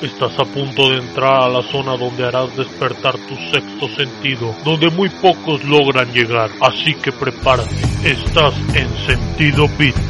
Estás 0.00 0.38
a 0.38 0.44
punto 0.44 0.90
de 0.90 0.98
entrar 0.98 1.42
a 1.42 1.48
la 1.48 1.62
zona 1.62 1.96
donde 1.96 2.24
harás 2.24 2.56
despertar 2.56 3.14
tu 3.18 3.34
sexto 3.52 3.88
sentido, 3.96 4.54
donde 4.64 4.90
muy 4.90 5.08
pocos 5.08 5.62
logran 5.64 6.12
llegar, 6.12 6.50
así 6.60 6.94
que 6.94 7.12
prepárate. 7.12 7.74
Estás 8.04 8.54
en 8.74 8.88
sentido 9.06 9.66
beat. 9.76 10.07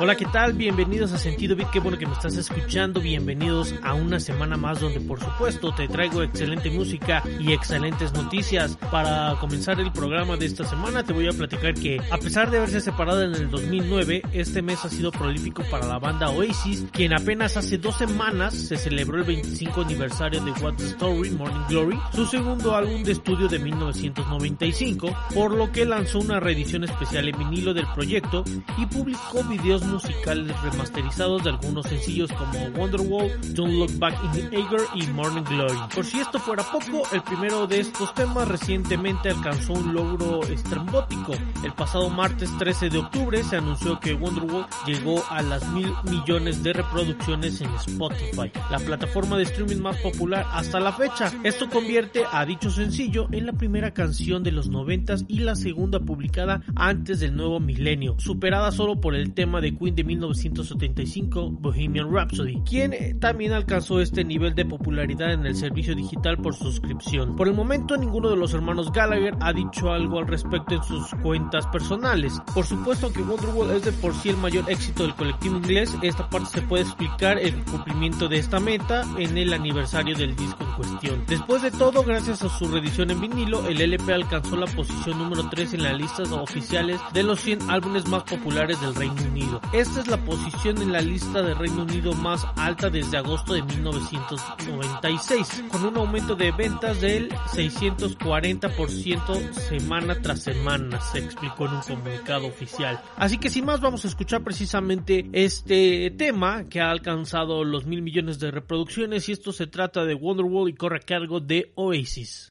Hola, 0.00 0.14
¿qué 0.14 0.26
tal? 0.26 0.52
Bienvenidos 0.52 1.12
a 1.12 1.18
Sentido 1.18 1.56
Beat, 1.56 1.72
qué 1.72 1.80
bueno 1.80 1.98
que 1.98 2.06
me 2.06 2.12
estás 2.12 2.36
escuchando. 2.36 3.00
Bienvenidos 3.00 3.74
a 3.82 3.94
una 3.94 4.20
semana 4.20 4.56
más 4.56 4.78
donde 4.78 5.00
por 5.00 5.18
supuesto 5.18 5.74
te 5.74 5.88
traigo 5.88 6.22
excelente 6.22 6.70
música 6.70 7.20
y 7.40 7.52
excelentes 7.52 8.12
noticias. 8.12 8.76
Para 8.92 9.34
comenzar 9.40 9.80
el 9.80 9.90
programa 9.90 10.36
de 10.36 10.46
esta 10.46 10.62
semana 10.62 11.02
te 11.02 11.12
voy 11.12 11.26
a 11.26 11.32
platicar 11.32 11.74
que 11.74 12.00
a 12.12 12.16
pesar 12.16 12.48
de 12.48 12.58
haberse 12.58 12.80
separado 12.80 13.22
en 13.22 13.34
el 13.34 13.50
2009, 13.50 14.22
este 14.34 14.62
mes 14.62 14.84
ha 14.84 14.88
sido 14.88 15.10
prolífico 15.10 15.64
para 15.68 15.88
la 15.88 15.98
banda 15.98 16.30
Oasis, 16.30 16.86
quien 16.92 17.12
apenas 17.12 17.56
hace 17.56 17.76
dos 17.76 17.98
semanas 17.98 18.54
se 18.54 18.76
celebró 18.76 19.18
el 19.18 19.24
25 19.24 19.80
aniversario 19.80 20.40
de 20.44 20.52
What's 20.52 20.76
the 20.76 20.90
Story, 20.90 21.30
Morning 21.30 21.66
Glory, 21.68 21.98
su 22.14 22.24
segundo 22.24 22.76
álbum 22.76 23.02
de 23.02 23.10
estudio 23.10 23.48
de 23.48 23.58
1995, 23.58 25.12
por 25.34 25.50
lo 25.50 25.72
que 25.72 25.84
lanzó 25.84 26.20
una 26.20 26.38
reedición 26.38 26.84
especial 26.84 27.28
en 27.28 27.36
vinilo 27.36 27.74
del 27.74 27.86
proyecto 27.96 28.44
y 28.78 28.86
publicó 28.86 29.42
videos 29.42 29.87
musicales 29.88 30.60
remasterizados 30.62 31.44
de 31.44 31.50
algunos 31.50 31.86
sencillos 31.86 32.30
como 32.32 32.58
Wonderwall, 32.78 33.30
Don't 33.54 33.74
Look 33.74 33.98
Back 33.98 34.14
in 34.34 34.46
Anger 34.56 34.80
y 34.94 35.06
Morning 35.08 35.42
Glory. 35.42 35.78
Por 35.94 36.04
si 36.04 36.20
esto 36.20 36.38
fuera 36.38 36.62
poco, 36.62 37.02
el 37.12 37.22
primero 37.22 37.66
de 37.66 37.80
estos 37.80 38.14
temas 38.14 38.48
recientemente 38.48 39.30
alcanzó 39.30 39.72
un 39.72 39.94
logro 39.94 40.42
estrambótico. 40.44 41.32
El 41.64 41.72
pasado 41.72 42.10
martes 42.10 42.50
13 42.58 42.90
de 42.90 42.98
octubre 42.98 43.42
se 43.42 43.56
anunció 43.56 43.98
que 44.00 44.14
Wonderwall 44.14 44.66
llegó 44.86 45.24
a 45.30 45.42
las 45.42 45.66
mil 45.70 45.92
millones 46.04 46.62
de 46.62 46.72
reproducciones 46.72 47.60
en 47.60 47.74
Spotify, 47.74 48.52
la 48.70 48.78
plataforma 48.78 49.36
de 49.36 49.44
streaming 49.44 49.80
más 49.80 49.96
popular 49.98 50.46
hasta 50.52 50.80
la 50.80 50.92
fecha. 50.92 51.32
Esto 51.42 51.68
convierte 51.68 52.24
a 52.30 52.44
dicho 52.44 52.70
sencillo 52.70 53.28
en 53.32 53.46
la 53.46 53.52
primera 53.52 53.92
canción 53.92 54.42
de 54.42 54.52
los 54.52 54.68
90 54.68 54.98
y 55.28 55.40
la 55.40 55.54
segunda 55.54 56.00
publicada 56.00 56.62
antes 56.74 57.20
del 57.20 57.36
nuevo 57.36 57.60
milenio, 57.60 58.16
superada 58.18 58.72
solo 58.72 59.00
por 59.00 59.14
el 59.14 59.32
tema 59.32 59.60
de 59.60 59.74
Queen 59.78 59.94
de 59.94 60.04
1975, 60.04 61.50
Bohemian 61.50 62.12
Rhapsody, 62.12 62.60
quien 62.62 62.92
eh, 62.92 63.14
también 63.18 63.52
alcanzó 63.52 64.00
este 64.00 64.24
nivel 64.24 64.54
de 64.54 64.64
popularidad 64.64 65.32
en 65.32 65.46
el 65.46 65.54
servicio 65.54 65.94
digital 65.94 66.38
por 66.38 66.54
suscripción. 66.54 67.36
Por 67.36 67.48
el 67.48 67.54
momento 67.54 67.96
ninguno 67.96 68.30
de 68.30 68.36
los 68.36 68.54
hermanos 68.54 68.92
Gallagher 68.92 69.34
ha 69.40 69.52
dicho 69.52 69.90
algo 69.90 70.18
al 70.18 70.26
respecto 70.26 70.74
en 70.74 70.82
sus 70.82 71.08
cuentas 71.22 71.66
personales. 71.68 72.40
Por 72.54 72.64
supuesto 72.64 73.12
que 73.12 73.22
Wonderwall 73.22 73.70
es 73.70 73.84
de 73.84 73.92
por 73.92 74.14
sí 74.14 74.30
el 74.30 74.36
mayor 74.36 74.64
éxito 74.70 75.04
del 75.04 75.14
colectivo 75.14 75.56
inglés, 75.56 75.96
esta 76.02 76.28
parte 76.28 76.60
se 76.60 76.62
puede 76.62 76.82
explicar 76.84 77.38
el 77.38 77.54
cumplimiento 77.64 78.28
de 78.28 78.38
esta 78.38 78.60
meta 78.60 79.04
en 79.18 79.38
el 79.38 79.52
aniversario 79.52 80.16
del 80.16 80.34
disco 80.34 80.64
en 80.64 80.72
cuestión. 80.72 81.24
Después 81.26 81.62
de 81.62 81.70
todo, 81.70 82.02
gracias 82.02 82.42
a 82.42 82.48
su 82.48 82.68
reedición 82.68 83.10
en 83.10 83.20
vinilo, 83.20 83.66
el 83.68 83.80
LP 83.80 84.12
alcanzó 84.12 84.56
la 84.56 84.66
posición 84.66 85.18
número 85.18 85.48
3 85.48 85.74
en 85.74 85.82
las 85.82 85.98
listas 85.98 86.30
oficiales 86.32 87.00
de 87.12 87.22
los 87.22 87.40
100 87.40 87.70
álbumes 87.70 88.08
más 88.08 88.22
populares 88.24 88.80
del 88.80 88.94
Reino 88.94 89.22
Unido. 89.30 89.60
Esta 89.72 90.00
es 90.00 90.06
la 90.06 90.16
posición 90.16 90.80
en 90.80 90.92
la 90.92 91.02
lista 91.02 91.42
de 91.42 91.52
Reino 91.52 91.82
Unido 91.82 92.14
más 92.14 92.46
alta 92.56 92.88
desde 92.88 93.18
agosto 93.18 93.52
de 93.52 93.62
1996, 93.62 95.64
con 95.70 95.84
un 95.84 95.98
aumento 95.98 96.34
de 96.34 96.52
ventas 96.52 97.02
del 97.02 97.28
640% 97.28 99.52
semana 99.52 100.22
tras 100.22 100.42
semana, 100.42 100.98
se 101.02 101.18
explicó 101.18 101.66
en 101.66 101.74
un 101.74 101.82
comunicado 101.82 102.46
oficial. 102.46 102.98
Así 103.16 103.36
que 103.36 103.50
sin 103.50 103.66
más 103.66 103.82
vamos 103.82 104.06
a 104.06 104.08
escuchar 104.08 104.42
precisamente 104.42 105.28
este 105.32 106.12
tema 106.12 106.64
que 106.64 106.80
ha 106.80 106.90
alcanzado 106.90 107.62
los 107.62 107.84
mil 107.84 108.00
millones 108.00 108.38
de 108.38 108.50
reproducciones 108.50 109.28
y 109.28 109.32
esto 109.32 109.52
se 109.52 109.66
trata 109.66 110.06
de 110.06 110.14
Wonderwall 110.14 110.70
y 110.70 110.74
corre 110.74 110.96
a 110.96 111.00
cargo 111.00 111.40
de 111.40 111.72
Oasis. 111.74 112.50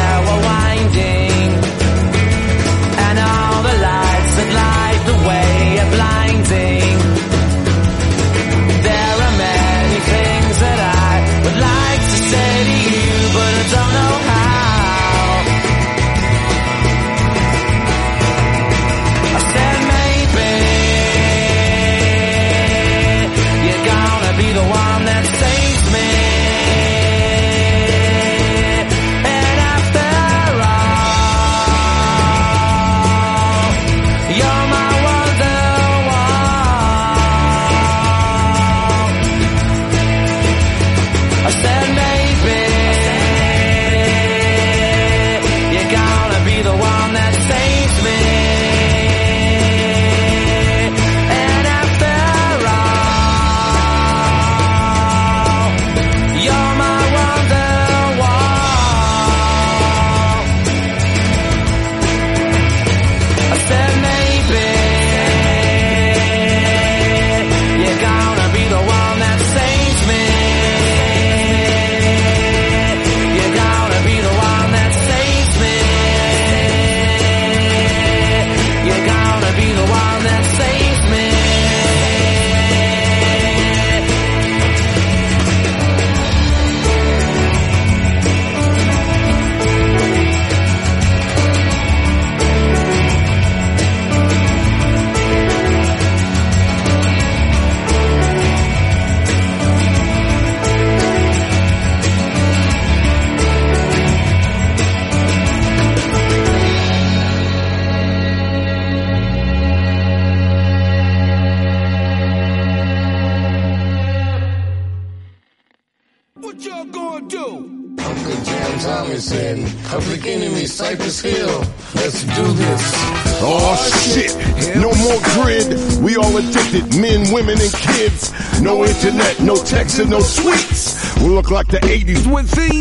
In 129.95 130.03
and 130.03 130.13
those 130.13 130.35
sweets. 130.35 131.15
Will 131.17 131.31
look 131.31 131.51
like 131.51 131.67
the 131.67 131.79
80s 131.79 132.25
with 132.33 132.49
things 132.49 132.80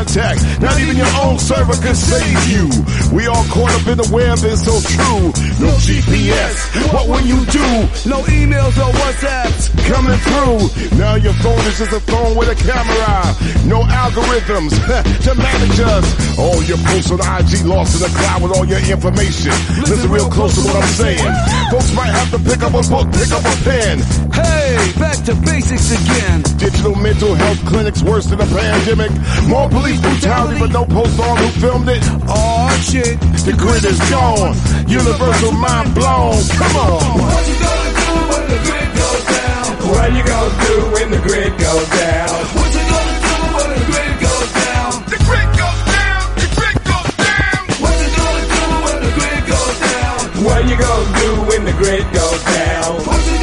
Not 0.00 0.80
even 0.80 0.96
your 0.96 1.12
own 1.20 1.38
server 1.38 1.76
can 1.76 1.94
save 1.94 2.40
you. 2.48 2.64
We 3.12 3.26
all 3.26 3.44
caught 3.52 3.68
up 3.76 3.86
in 3.86 4.00
the 4.00 4.08
web, 4.08 4.40
it's 4.40 4.64
so 4.64 4.80
true. 4.80 5.28
No 5.60 5.68
GPS, 5.76 6.56
what 6.88 7.04
will 7.04 7.20
you 7.20 7.44
do? 7.52 7.68
No 8.08 8.24
emails 8.32 8.80
or 8.80 8.88
WhatsApps. 8.96 9.68
Coming 9.84 10.16
through. 10.24 10.96
Now 10.96 11.16
your 11.20 11.34
phone 11.44 11.60
is 11.68 11.76
just 11.76 11.92
a 11.92 12.00
phone 12.00 12.32
with 12.32 12.48
a 12.48 12.56
camera. 12.56 13.28
No 13.68 13.84
algorithms 13.84 14.72
to 15.28 15.34
manage 15.36 15.80
us. 15.84 16.38
All 16.38 16.62
your 16.64 16.78
posts 16.88 17.12
on 17.12 17.20
IG 17.20 17.68
lost 17.68 18.00
in 18.00 18.08
the 18.08 18.12
cloud 18.16 18.40
with 18.40 18.56
all 18.56 18.64
your 18.64 18.80
information. 18.80 19.52
Listen 19.84 20.10
real 20.10 20.30
close 20.30 20.56
to 20.56 20.64
what 20.64 20.80
I'm 20.80 20.88
saying. 20.96 21.28
Folks 21.68 21.92
might 21.92 22.08
have 22.08 22.30
to 22.32 22.38
pick 22.40 22.64
up 22.64 22.72
a 22.72 22.80
book, 22.88 23.04
pick 23.12 23.28
up 23.36 23.44
a 23.44 23.54
pen. 23.68 24.00
Hey, 24.32 24.59
back 24.98 25.16
to 25.24 25.34
basics 25.46 25.90
again. 25.90 26.42
Digital 26.58 26.94
mental 26.94 27.34
health 27.34 27.64
clinics 27.66 28.02
worse 28.02 28.26
than 28.26 28.40
a 28.40 28.46
pandemic. 28.46 29.10
More 29.48 29.68
police 29.68 30.00
brutality, 30.00 30.60
but 30.60 30.70
no 30.70 30.84
post 30.84 31.18
on 31.20 31.36
who 31.38 31.48
filmed 31.60 31.88
it. 31.88 32.02
Oh 32.28 32.70
shit. 32.82 33.18
The 33.44 33.54
grid 33.56 33.84
is 33.84 33.98
gone. 34.10 34.54
Universal 34.86 35.52
mind 35.52 35.94
blown. 35.94 36.36
Come 36.54 36.76
on. 36.76 37.02
What 37.18 37.48
you 37.48 37.56
gonna 37.58 37.90
do 37.98 38.12
when 38.30 38.44
the 38.50 38.58
grid 38.68 38.90
goes 38.94 39.24
down? 39.24 39.66
What 39.90 40.08
you 40.12 40.22
gonna 40.24 40.66
do 40.66 40.74
when 40.94 41.10
the 41.10 41.20
grid 41.26 41.52
goes 41.58 41.88
down? 41.90 42.30
What 42.54 42.70
you 42.74 42.84
gonna 42.90 43.16
do 43.26 43.34
when 43.56 43.68
the 43.74 43.82
grid 43.90 44.14
goes 44.20 44.50
down? 44.54 44.90
The 45.10 45.18
grid 45.26 45.48
goes 45.56 45.80
down. 45.90 46.22
The 46.36 46.48
grid 46.54 46.78
goes 46.84 47.10
down. 47.16 47.62
What 47.80 47.96
you 47.98 48.10
gonna 48.20 48.44
do 48.54 48.64
when 48.84 48.98
the 49.02 49.12
grid 49.18 49.42
goes 49.50 49.76
down? 49.80 50.18
What 50.44 50.60
you 50.68 50.76
gonna 50.78 51.18
do 51.18 51.28
when 51.48 51.62
the 51.64 51.74
grid 51.80 52.06
goes 52.12 52.42
down? 52.44 53.39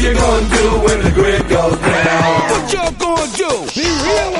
You 0.00 0.14
gonna 0.14 0.48
do 0.48 0.64
when 0.80 1.02
the 1.02 1.10
grid 1.10 1.46
goes 1.48 1.76
down? 1.78 2.50
What 2.50 2.72
y'all 2.72 2.92
gonna 2.92 3.36
do? 3.36 3.50
Be 3.74 3.84
real. 3.84 4.39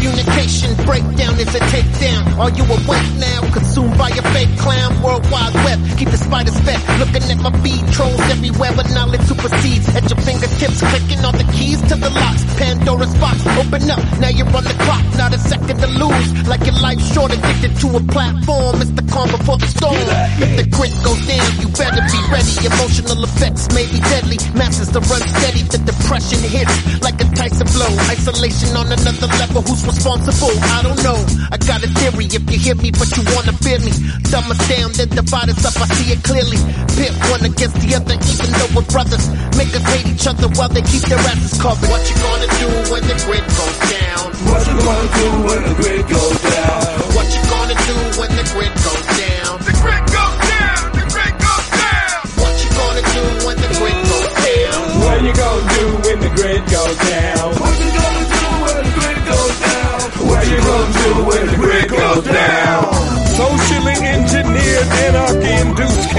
Communication 0.00 0.72
breakdown 0.88 1.36
is 1.36 1.52
a 1.52 1.60
takedown. 1.68 2.24
Are 2.40 2.48
you 2.56 2.64
awake 2.64 3.10
now? 3.20 3.44
Consumed 3.52 3.98
by 3.98 4.08
a 4.08 4.22
fake 4.32 4.48
clown. 4.56 4.96
World 5.04 5.28
Wide 5.28 5.52
Web. 5.60 5.76
Keep 6.00 6.08
the 6.08 6.16
spiders 6.16 6.56
fed. 6.64 6.80
Looking 6.96 7.20
at 7.28 7.36
my 7.44 7.52
feed. 7.60 7.84
Trolls 7.92 8.16
everywhere, 8.32 8.72
but 8.72 8.88
knowledge 8.96 9.20
supersedes. 9.28 9.92
At 9.92 10.08
your 10.08 10.16
fingertips, 10.24 10.80
clicking 10.80 11.20
on 11.20 11.36
the 11.36 11.44
keys 11.52 11.84
to 11.92 12.00
the 12.00 12.08
locks. 12.16 12.40
Pandora's 12.56 13.12
box. 13.20 13.44
Open 13.60 13.84
up. 13.92 14.00
Now 14.24 14.32
you're 14.32 14.48
on 14.48 14.64
the 14.64 14.72
clock. 14.88 15.04
Not 15.20 15.36
a 15.36 15.38
second 15.38 15.76
to 15.84 15.88
lose. 15.92 16.48
Like 16.48 16.64
your 16.64 16.80
life 16.80 17.00
short. 17.12 17.36
Addicted 17.36 17.76
to 17.84 18.00
a 18.00 18.00
platform. 18.00 18.80
It's 18.80 18.96
the 18.96 19.04
calm 19.04 19.28
before 19.28 19.60
the 19.60 19.68
storm. 19.68 20.00
If 20.40 20.50
the 20.56 20.64
grid 20.64 20.96
goes 21.04 21.20
down, 21.28 21.44
you 21.60 21.68
better 21.76 22.00
be 22.08 22.20
ready. 22.32 22.56
Emotional 22.64 23.20
effects 23.20 23.68
may 23.76 23.84
be 23.84 24.00
deadly. 24.08 24.40
Masses 24.56 24.88
to 24.96 25.00
run 25.12 25.20
steady. 25.28 25.60
The 25.68 25.76
depression 25.84 26.40
hits 26.40 26.72
like 27.04 27.20
a 27.20 27.28
Tyson 27.36 27.68
blow. 27.76 27.92
Isolation 28.08 28.72
on 28.80 28.88
another 28.88 29.28
level. 29.36 29.60
Who's 29.60 29.89
responsible? 29.90 30.54
I 30.78 30.82
don't 30.82 31.02
know. 31.02 31.18
I 31.50 31.56
got 31.58 31.82
a 31.82 31.88
theory. 31.98 32.26
If 32.30 32.46
you 32.50 32.58
hear 32.58 32.76
me, 32.78 32.90
but 32.90 33.10
you 33.16 33.22
wanna 33.34 33.52
fear 33.58 33.78
me. 33.82 33.92
Dumb 34.30 34.46
us 34.50 34.60
down, 34.70 34.92
then 34.94 35.08
divide 35.10 35.50
us 35.50 35.64
up. 35.66 35.74
I 35.82 35.86
see 35.94 36.12
it 36.14 36.22
clearly. 36.22 36.58
Pit 36.94 37.12
one 37.30 37.44
against 37.44 37.76
the 37.82 37.90
other, 37.98 38.14
even 38.14 38.48
though 38.54 38.70
we're 38.74 38.88
brothers. 38.90 39.26
Make 39.58 39.74
us 39.74 39.84
hate 39.90 40.06
each 40.06 40.26
other 40.26 40.48
while 40.54 40.70
they 40.70 40.82
keep 40.82 41.02
their 41.10 41.18
asses 41.18 41.60
covered. 41.60 41.90
What 41.90 42.02
you 42.06 42.16
gonna 42.22 42.50
do 42.62 42.68
when 42.92 43.02
the 43.10 43.16
grid 43.26 43.44
goes 43.58 43.78
down? 43.90 44.24
What 44.46 44.62
you 44.66 44.76
gonna 44.78 45.10
do 45.18 45.26
when 45.46 45.60
the 45.66 45.74
grid 45.82 46.02
goes 46.08 46.38
down? 46.38 46.82
What 47.16 47.28
you 47.34 47.42
gonna 47.50 47.76
do 47.90 47.96
when 48.18 48.30
the 48.38 48.44
grid 48.54 48.72
goes 48.86 49.04
down? 49.18 49.59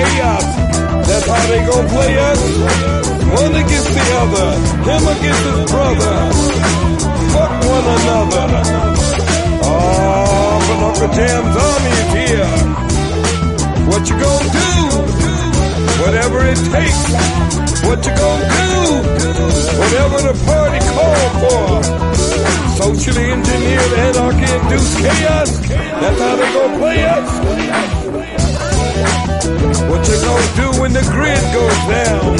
Chaos. 0.01 0.43
Uh, 0.43 1.03
that's 1.05 1.27
how 1.29 1.43
they 1.48 1.62
gonna 1.70 1.89
play 1.89 2.13
us. 2.17 2.41
One 3.41 3.53
against 3.55 3.91
the 3.98 4.05
other, 4.22 4.48
him 4.88 5.03
against 5.13 5.43
his 5.50 5.62
brother. 5.72 6.15
Fuck 7.34 7.53
one 7.75 7.88
another. 7.98 8.46
Oh, 9.63 10.58
but 10.67 10.79
Uncle 10.89 11.12
Jam's 11.15 11.55
army 11.67 11.93
is 12.01 12.10
here. 12.17 12.51
What 13.89 14.01
you 14.10 14.15
gonna 14.25 14.58
do? 14.62 14.72
Whatever 16.03 16.39
it 16.51 16.62
takes. 16.75 17.01
What 17.86 18.00
you 18.05 18.13
gonna 18.22 18.48
do? 18.58 18.74
Whatever 19.81 20.17
the 20.27 20.36
party 20.50 20.81
call 20.96 21.24
for. 21.41 21.67
Socially 22.81 23.31
engineered 23.31 23.93
anarchy 24.05 24.50
induced 24.58 24.98
chaos. 24.98 25.50
That's 26.01 26.20
how 26.20 26.36
they 26.36 26.50
gonna 26.53 26.77
play 26.79 27.03
us. 27.05 28.21
What 29.41 30.07
you 30.07 30.17
gonna 30.21 30.55
do 30.55 30.81
when 30.81 30.93
the 30.93 31.01
grid 31.01 31.41
goes 31.51 31.81
down? 31.89 32.36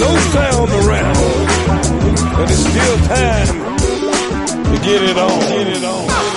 No 0.00 0.16
sound 0.32 0.70
around. 0.70 1.16
But 2.34 2.50
it's 2.50 2.60
still 2.60 2.96
time 3.08 4.64
to 4.64 4.80
get 4.82 5.02
it 5.02 5.18
on. 5.18 5.40
Get 5.40 5.68
it 5.68 5.84
on. 5.84 6.35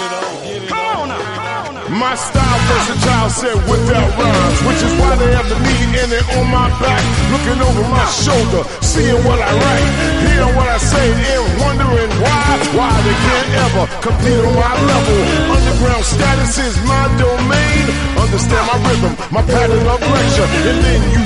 My 2.00 2.16
style 2.16 2.60
versatile 2.72 3.30
said 3.30 3.58
without 3.68 4.10
rhymes, 4.16 4.60
which 4.64 4.82
is 4.88 4.94
why 5.04 5.20
they 5.20 5.36
have 5.36 5.50
the 5.52 5.60
me 5.60 5.76
in 6.00 6.10
it 6.16 6.24
on 6.40 6.48
my 6.48 6.72
back, 6.80 7.04
looking 7.28 7.60
over 7.60 7.84
my 7.92 8.08
shoulder, 8.08 8.64
seeing 8.80 9.20
what 9.28 9.36
I 9.36 9.52
write, 9.52 9.92
hearing 10.24 10.56
what 10.56 10.70
I 10.72 10.80
say, 10.80 11.08
and 11.12 11.44
wondering 11.60 12.12
why, 12.24 12.56
why 12.72 12.96
they 13.04 13.18
can't 13.28 13.52
ever 13.68 13.84
compete 14.00 14.40
on 14.48 14.56
my 14.56 14.74
level. 14.80 15.20
Underground 15.52 16.06
status 16.08 16.56
is 16.72 16.76
my 16.88 17.04
domain. 17.20 17.84
Understand 18.16 18.64
my 18.72 18.78
rhythm, 18.88 19.14
my 19.36 19.44
pattern 19.44 19.84
of 19.84 20.00
lecture, 20.00 20.48
and 20.72 20.78
then 20.80 21.00
you 21.12 21.19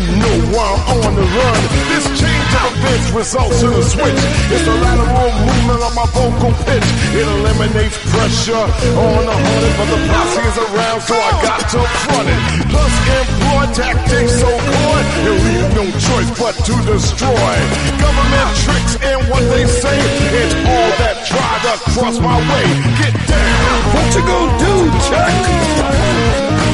why 0.54 0.68
I'm 0.88 1.02
on 1.04 1.16
the 1.16 1.28
run. 1.28 1.60
This 1.92 2.06
change 2.20 2.52
of 2.60 2.72
events 2.74 3.08
results 3.12 3.60
in 3.64 3.72
a 3.74 3.84
switch. 3.84 4.22
It's 4.54 4.66
the 4.66 4.76
lateral 4.76 5.32
movement 5.44 5.82
of 5.84 5.94
my 5.96 6.08
vocal 6.16 6.54
pitch. 6.66 6.88
It 7.16 7.26
eliminates 7.28 7.98
pressure 8.12 8.64
on 8.64 9.22
the 9.28 9.36
hundred, 9.36 9.74
but 9.78 9.88
the 9.92 10.00
posse 10.08 10.44
is 10.48 10.58
around, 10.58 11.00
so 11.04 11.16
I 11.16 11.32
got 11.44 11.62
to 11.74 11.80
front 12.08 12.28
it. 12.30 12.40
Plus, 12.72 12.94
employ 13.20 13.66
tactics 13.74 14.34
so 14.40 14.50
good, 14.50 15.06
you 15.26 15.34
leave 15.34 15.70
no 15.76 15.86
choice 15.98 16.32
but 16.40 16.56
to 16.68 16.74
destroy. 16.88 17.54
Government 18.00 18.50
tricks 18.64 18.94
and 19.04 19.20
what 19.30 19.44
they 19.52 19.66
say, 19.68 19.98
it's 20.40 20.56
all 20.68 20.92
that 21.04 21.16
try 21.28 21.54
to 21.68 21.74
cross 21.92 22.18
my 22.20 22.38
way. 22.38 22.66
Get 23.00 23.14
down. 23.28 23.78
What 23.94 24.08
you 24.16 24.24
gonna 24.26 24.58
do, 24.60 24.74
Chuck? 25.08 26.73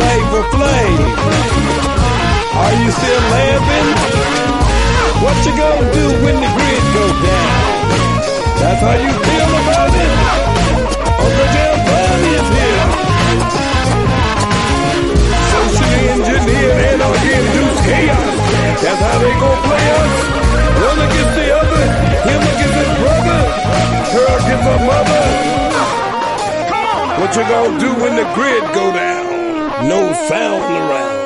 Flavor 0.00 0.44
Flav. 0.56 0.96
Are 2.56 2.74
you 2.80 2.88
still 2.88 3.22
laughing? 3.36 3.88
What 5.20 5.36
you 5.44 5.52
gonna 5.60 5.92
do 5.92 6.06
when 6.24 6.36
the 6.40 6.50
grid 6.56 6.84
goes 6.96 7.16
down? 7.20 7.52
That's 8.60 8.80
how 8.80 8.96
you 8.96 9.12
feel 9.12 9.52
about 9.60 9.92
it? 10.04 10.12
Uncle 11.20 11.48
Jam 11.52 11.76
Bunny 11.84 12.32
is 12.40 12.48
here. 12.56 12.86
Socially 15.52 16.02
engineered 16.16 16.80
anarchy 16.88 17.32
induced 17.36 17.82
chaos. 17.84 18.40
That's 18.80 19.02
how 19.04 19.16
they 19.20 19.34
gonna 19.36 19.68
play 19.68 19.84
us. 20.00 20.12
One 20.80 21.00
against 21.08 21.34
the 21.36 21.48
other, 21.60 21.84
him 22.24 22.42
against 22.52 22.76
his 22.80 22.92
brother, 23.04 23.40
her 24.16 24.28
against 24.40 24.64
her 24.64 24.80
mother. 24.88 25.24
What 27.20 27.30
you 27.36 27.44
gonna 27.52 27.80
do 27.84 27.90
when 28.00 28.16
the 28.16 28.24
grid 28.32 28.64
go 28.72 28.92
down? 28.96 29.29
No 29.82 30.12
sound 30.28 30.62
around. 30.76 31.19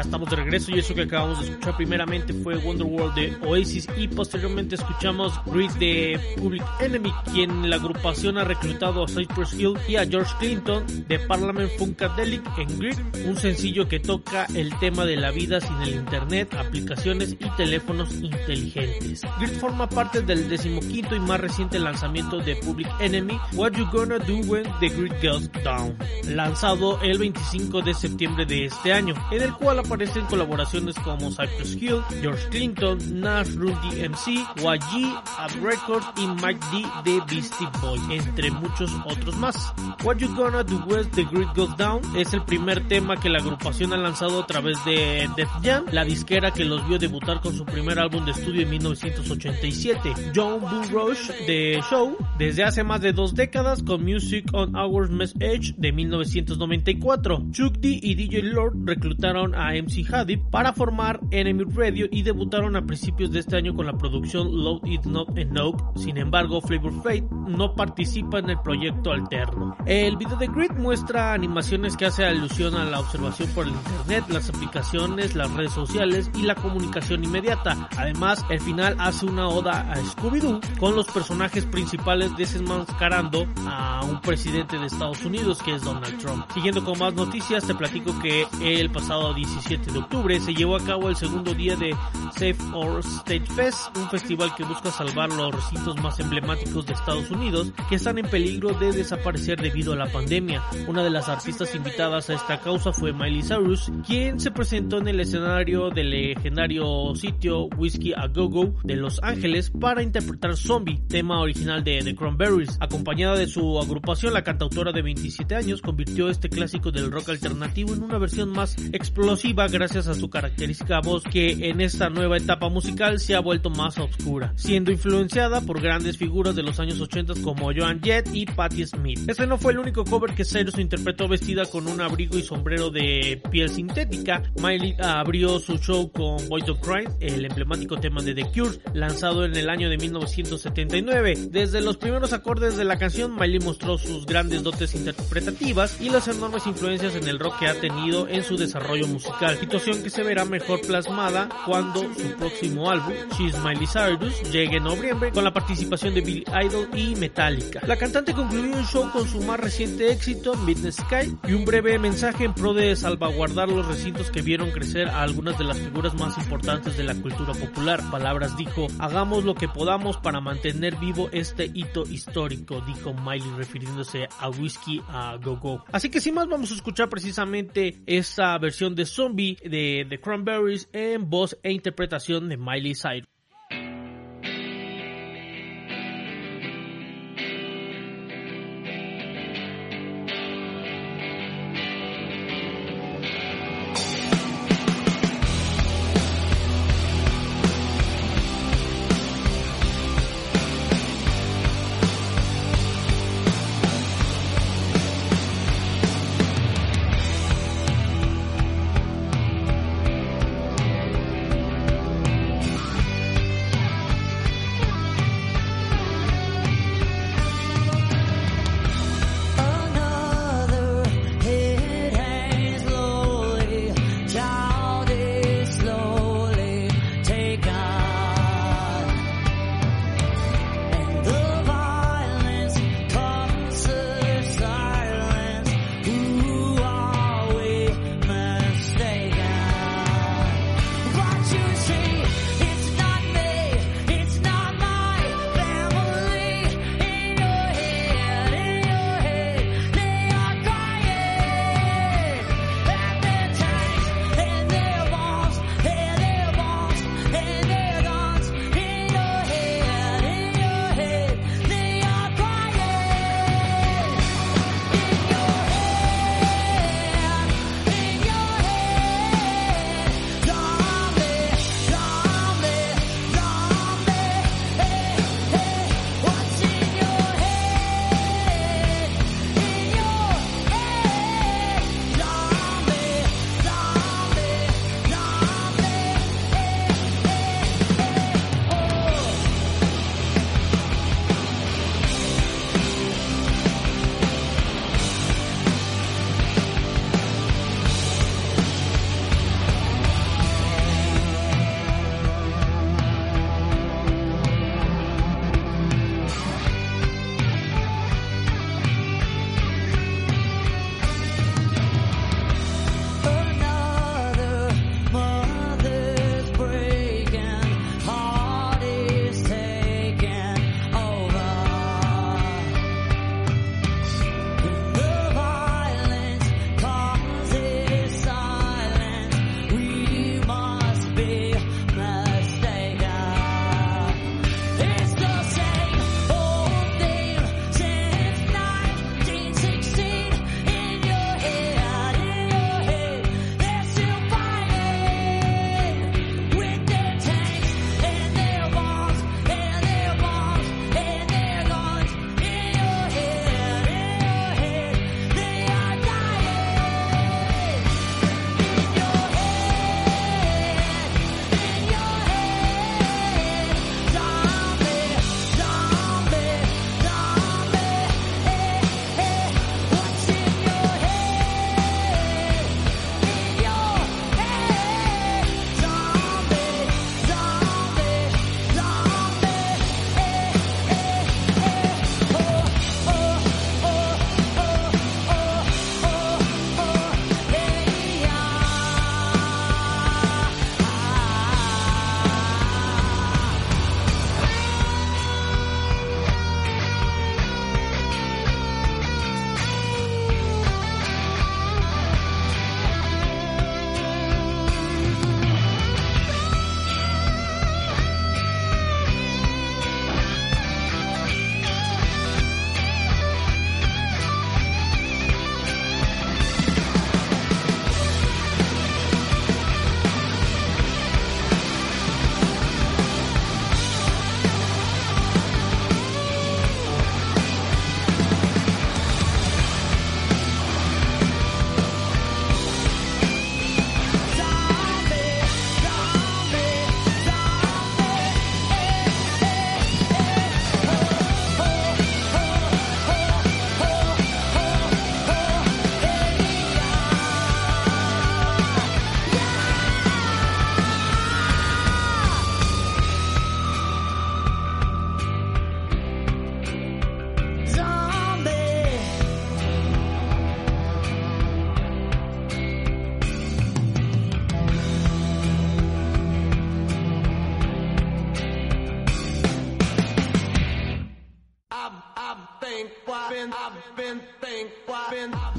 Ya 0.00 0.04
estamos 0.04 0.30
de 0.30 0.36
regreso 0.36 0.70
y 0.70 0.78
eso 0.78 0.94
que 0.94 1.02
acabamos 1.02 1.40
de 1.40 1.50
escuchar 1.50 1.76
primeramente 1.76 2.32
fue 2.32 2.56
Wonderworld 2.56 3.14
de 3.16 3.36
Oasis 3.46 3.86
y 3.98 4.08
posteriormente 4.08 4.76
escuchamos 4.76 5.38
Greed 5.44 5.72
de 5.72 6.18
Public 6.38 6.64
Enemy, 6.80 7.12
quien 7.30 7.68
la 7.68 7.76
agrupación 7.76 8.38
ha 8.38 8.44
reclutado 8.44 9.04
a 9.04 9.08
Cypress 9.08 9.52
Hill 9.52 9.74
y 9.86 9.96
a 9.96 10.06
George 10.06 10.32
Clinton 10.38 10.86
de 11.06 11.18
Parliament 11.18 11.70
Funkadelic 11.76 12.42
en 12.56 12.78
Greed, 12.78 12.96
un 13.26 13.36
sencillo 13.36 13.86
que 13.88 14.00
toca 14.00 14.46
el 14.54 14.74
tema 14.78 15.04
de 15.04 15.16
la 15.16 15.32
vida 15.32 15.60
sin 15.60 15.76
el 15.82 15.96
internet, 15.96 16.54
aplicaciones 16.54 17.32
y 17.32 17.50
teléfonos 17.58 18.10
inteligentes. 18.14 19.20
Greed 19.38 19.58
forma 19.58 19.86
parte 19.86 20.22
del 20.22 20.48
decimoquinto 20.48 21.14
y 21.14 21.20
más 21.20 21.40
reciente 21.40 21.78
lanzamiento 21.78 22.38
de 22.38 22.56
Public 22.56 22.88
Enemy, 23.00 23.38
What 23.52 23.72
You 23.72 23.84
Gonna 23.92 24.18
Do 24.18 24.38
When 24.46 24.64
the 24.80 24.88
Greed 24.88 25.12
Goes 25.22 25.50
Down, 25.62 25.94
lanzado 26.24 26.98
el 27.02 27.18
25 27.18 27.82
de 27.82 27.92
septiembre 27.92 28.46
de 28.46 28.64
este 28.64 28.94
año, 28.94 29.14
en 29.30 29.42
el 29.42 29.52
cual 29.52 29.78
aparecen 29.90 30.24
colaboraciones 30.26 30.94
como 31.00 31.30
Cypress 31.30 31.74
Hill, 31.74 32.00
George 32.22 32.48
Clinton, 32.50 32.98
Nash 33.20 33.56
Rudy 33.56 34.08
MC, 34.08 34.34
YG, 34.58 35.04
Ab 35.36 35.50
Records 35.60 36.06
y 36.16 36.28
Mike 36.28 36.60
D 36.70 37.10
de 37.10 37.20
Beastie 37.28 37.68
Boy, 37.82 37.98
entre 38.08 38.52
muchos 38.52 38.92
otros 39.04 39.36
más. 39.36 39.74
What 40.04 40.18
You 40.18 40.32
Gonna 40.36 40.62
Do 40.62 40.76
When 40.86 41.10
the 41.10 41.24
Greed 41.24 41.48
Goes 41.56 41.76
Down 41.76 42.02
es 42.16 42.32
el 42.34 42.42
primer 42.44 42.86
tema 42.86 43.16
que 43.16 43.28
la 43.28 43.40
agrupación 43.40 43.92
ha 43.92 43.96
lanzado 43.96 44.44
a 44.44 44.46
través 44.46 44.78
de 44.84 45.28
Def 45.36 45.48
Jam, 45.64 45.86
la 45.90 46.04
disquera 46.04 46.52
que 46.52 46.64
los 46.64 46.86
vio 46.86 46.96
debutar 46.96 47.40
con 47.40 47.52
su 47.52 47.64
primer 47.64 47.98
álbum 47.98 48.24
de 48.24 48.30
estudio 48.30 48.62
en 48.62 48.70
1987. 48.70 50.14
John 50.36 50.60
Bull 50.60 50.88
Rush 50.88 51.30
de 51.48 51.82
Show, 51.90 52.16
desde 52.38 52.62
hace 52.62 52.84
más 52.84 53.00
de 53.00 53.12
dos 53.12 53.34
décadas 53.34 53.82
con 53.82 54.04
Music 54.04 54.46
on 54.52 54.76
Our 54.76 55.10
Message 55.10 55.74
de 55.76 55.90
1994. 55.90 57.42
Chuck 57.50 57.76
D 57.78 57.98
y 58.00 58.14
DJ 58.14 58.42
Lord 58.42 58.74
reclutaron 58.84 59.56
a 59.56 59.79
MC 59.82 60.12
Hadid 60.12 60.40
para 60.50 60.72
formar 60.72 61.20
Enemy 61.30 61.64
Radio 61.74 62.06
y 62.10 62.22
debutaron 62.22 62.76
a 62.76 62.82
principios 62.82 63.30
de 63.30 63.40
este 63.40 63.56
año 63.56 63.74
con 63.74 63.86
la 63.86 63.96
producción 63.96 64.62
Load 64.62 64.84
It 64.84 65.04
Not 65.04 65.36
Enough. 65.36 65.96
Sin 65.96 66.16
embargo, 66.16 66.60
Flavor 66.60 66.92
Fate 67.02 67.28
no 67.48 67.74
participa 67.74 68.38
en 68.38 68.50
el 68.50 68.60
proyecto 68.60 69.12
alterno. 69.12 69.76
El 69.86 70.16
video 70.16 70.36
de 70.36 70.46
Grid 70.46 70.72
muestra 70.72 71.32
animaciones 71.32 71.96
que 71.96 72.06
hace 72.06 72.24
alusión 72.24 72.74
a 72.74 72.84
la 72.84 73.00
observación 73.00 73.48
por 73.50 73.66
el 73.66 73.72
internet, 73.72 74.24
las 74.28 74.48
aplicaciones, 74.48 75.34
las 75.34 75.50
redes 75.52 75.72
sociales 75.72 76.30
y 76.34 76.42
la 76.42 76.54
comunicación 76.54 77.24
inmediata. 77.24 77.88
Además, 77.96 78.44
el 78.50 78.60
final 78.60 78.96
hace 78.98 79.26
una 79.26 79.48
oda 79.48 79.92
a 79.92 79.96
Scooby-Doo 79.96 80.60
con 80.78 80.96
los 80.96 81.06
personajes 81.08 81.66
principales 81.66 82.36
desenmascarando 82.36 83.46
a 83.66 84.04
un 84.04 84.20
presidente 84.20 84.78
de 84.78 84.86
Estados 84.86 85.24
Unidos 85.24 85.62
que 85.62 85.74
es 85.74 85.82
Donald 85.82 86.18
Trump. 86.18 86.46
Siguiendo 86.52 86.84
con 86.84 86.98
más 86.98 87.14
noticias, 87.14 87.66
te 87.66 87.74
platico 87.74 88.18
que 88.20 88.46
el 88.62 88.90
pasado 88.90 89.34
17 89.34 89.69
de 89.78 89.98
octubre 90.00 90.40
se 90.40 90.52
llevó 90.52 90.74
a 90.74 90.84
cabo 90.84 91.08
el 91.10 91.14
segundo 91.14 91.54
día 91.54 91.76
de 91.76 91.94
Safe 92.32 92.56
Our 92.74 92.98
Stage 92.98 93.46
Fest, 93.54 93.96
un 93.96 94.10
festival 94.10 94.52
que 94.56 94.64
busca 94.64 94.90
salvar 94.90 95.30
los 95.32 95.54
recintos 95.54 95.96
más 96.02 96.18
emblemáticos 96.18 96.86
de 96.86 96.94
Estados 96.94 97.30
Unidos 97.30 97.72
que 97.88 97.94
están 97.94 98.18
en 98.18 98.26
peligro 98.26 98.72
de 98.74 98.90
desaparecer 98.90 99.62
debido 99.62 99.92
a 99.92 99.96
la 99.96 100.10
pandemia. 100.10 100.60
Una 100.88 101.04
de 101.04 101.10
las 101.10 101.28
artistas 101.28 101.72
invitadas 101.76 102.30
a 102.30 102.34
esta 102.34 102.58
causa 102.58 102.92
fue 102.92 103.12
Miley 103.12 103.42
Cyrus, 103.42 103.92
quien 104.04 104.40
se 104.40 104.50
presentó 104.50 104.98
en 104.98 105.06
el 105.06 105.20
escenario 105.20 105.90
del 105.90 106.10
legendario 106.10 107.14
sitio 107.14 107.66
Whiskey 107.76 108.12
a 108.12 108.26
Go 108.26 108.48
Go 108.48 108.74
de 108.82 108.96
Los 108.96 109.20
Ángeles 109.22 109.70
para 109.70 110.02
interpretar 110.02 110.56
Zombie, 110.56 111.00
tema 111.06 111.40
original 111.40 111.84
de 111.84 112.02
The 112.02 112.16
Cranberries. 112.16 112.76
Acompañada 112.80 113.36
de 113.36 113.46
su 113.46 113.78
agrupación, 113.78 114.34
la 114.34 114.42
cantautora 114.42 114.90
de 114.90 115.02
27 115.02 115.54
años 115.54 115.80
convirtió 115.80 116.28
este 116.28 116.48
clásico 116.48 116.90
del 116.90 117.12
rock 117.12 117.28
alternativo 117.28 117.94
en 117.94 118.02
una 118.02 118.18
versión 118.18 118.50
más 118.50 118.76
explosiva 118.92 119.59
gracias 119.68 120.06
a 120.06 120.14
su 120.14 120.30
característica 120.30 121.00
voz 121.00 121.22
que 121.24 121.68
en 121.68 121.80
esta 121.80 122.08
nueva 122.08 122.36
etapa 122.36 122.68
musical 122.68 123.18
se 123.18 123.34
ha 123.34 123.40
vuelto 123.40 123.70
más 123.70 123.98
oscura, 123.98 124.52
siendo 124.56 124.90
influenciada 124.90 125.60
por 125.60 125.80
grandes 125.80 126.16
figuras 126.16 126.54
de 126.54 126.62
los 126.62 126.80
años 126.80 127.00
80 127.00 127.34
como 127.42 127.72
Joan 127.74 128.00
Jett 128.00 128.28
y 128.32 128.46
Patti 128.46 128.86
Smith. 128.86 129.20
Este 129.28 129.46
no 129.46 129.58
fue 129.58 129.72
el 129.72 129.78
único 129.78 130.04
cover 130.04 130.34
que 130.34 130.44
Cyrus 130.44 130.78
interpretó 130.78 131.28
vestida 131.28 131.66
con 131.66 131.88
un 131.88 132.00
abrigo 132.00 132.38
y 132.38 132.42
sombrero 132.42 132.90
de 132.90 133.42
piel 133.50 133.68
sintética. 133.68 134.42
Miley 134.60 134.96
abrió 135.02 135.58
su 135.58 135.78
show 135.78 136.10
con 136.10 136.48
Voice 136.48 136.70
of 136.70 136.80
Crime, 136.80 137.10
el 137.20 137.44
emblemático 137.44 137.98
tema 137.98 138.22
de 138.22 138.34
The 138.34 138.46
Cure, 138.52 138.78
lanzado 138.94 139.44
en 139.44 139.56
el 139.56 139.68
año 139.68 139.90
de 139.90 139.98
1979. 139.98 141.48
Desde 141.50 141.80
los 141.80 141.96
primeros 141.96 142.32
acordes 142.32 142.76
de 142.76 142.84
la 142.84 142.98
canción, 142.98 143.36
Miley 143.36 143.60
mostró 143.60 143.98
sus 143.98 144.26
grandes 144.26 144.62
dotes 144.62 144.94
interpretativas 144.94 146.00
y 146.00 146.10
las 146.10 146.28
enormes 146.28 146.66
influencias 146.66 147.14
en 147.14 147.28
el 147.28 147.38
rock 147.38 147.58
que 147.58 147.66
ha 147.66 147.80
tenido 147.80 148.28
en 148.28 148.42
su 148.44 148.56
desarrollo 148.56 149.06
musical, 149.06 149.49
situación 149.56 150.02
que 150.02 150.10
se 150.10 150.22
verá 150.22 150.44
mejor 150.44 150.80
plasmada 150.80 151.48
cuando 151.66 152.02
su 152.14 152.36
próximo 152.38 152.90
álbum, 152.90 153.12
She's 153.36 153.58
Miley 153.58 153.86
Cyrus, 153.86 154.50
llegue 154.50 154.76
en 154.76 154.84
noviembre 154.84 155.32
con 155.32 155.44
la 155.44 155.52
participación 155.52 156.14
de 156.14 156.20
Billy 156.20 156.44
Idol 156.64 156.88
y 156.94 157.14
Metallica. 157.16 157.80
La 157.86 157.96
cantante 157.96 158.34
concluyó 158.34 158.78
el 158.78 158.84
show 158.86 159.10
con 159.12 159.26
su 159.28 159.40
más 159.42 159.60
reciente 159.60 160.10
éxito, 160.10 160.54
Midnight 160.56 160.94
Sky, 160.94 161.36
y 161.48 161.52
un 161.52 161.64
breve 161.64 161.98
mensaje 161.98 162.44
en 162.44 162.54
pro 162.54 162.74
de 162.74 162.94
salvaguardar 162.96 163.68
los 163.68 163.86
recintos 163.86 164.30
que 164.30 164.42
vieron 164.42 164.70
crecer 164.70 165.08
a 165.08 165.22
algunas 165.22 165.58
de 165.58 165.64
las 165.64 165.78
figuras 165.78 166.14
más 166.14 166.36
importantes 166.38 166.96
de 166.96 167.04
la 167.04 167.14
cultura 167.14 167.52
popular. 167.54 168.02
Palabras 168.10 168.56
dijo, 168.56 168.86
hagamos 168.98 169.44
lo 169.44 169.54
que 169.54 169.68
podamos 169.68 170.16
para 170.18 170.40
mantener 170.40 170.96
vivo 170.96 171.28
este 171.32 171.70
hito 171.72 172.04
histórico, 172.04 172.80
dijo 172.86 173.14
Miley 173.14 173.50
refiriéndose 173.56 174.28
a 174.38 174.48
Whiskey 174.48 175.02
a 175.08 175.36
Go 175.42 175.56
Go. 175.56 175.84
Así 175.92 176.08
que 176.10 176.20
sin 176.20 176.34
más 176.34 176.48
vamos 176.48 176.70
a 176.70 176.74
escuchar 176.74 177.08
precisamente 177.08 178.00
esta 178.06 178.56
versión 178.58 178.94
de 178.94 179.06
Zombie 179.06 179.29
de 179.36 180.06
The 180.08 180.20
Cranberries 180.20 180.88
en 180.92 181.30
voz 181.30 181.58
e 181.62 181.72
interpretación 181.72 182.48
de 182.48 182.56
Miley 182.56 182.94
Cyrus. 182.94 183.39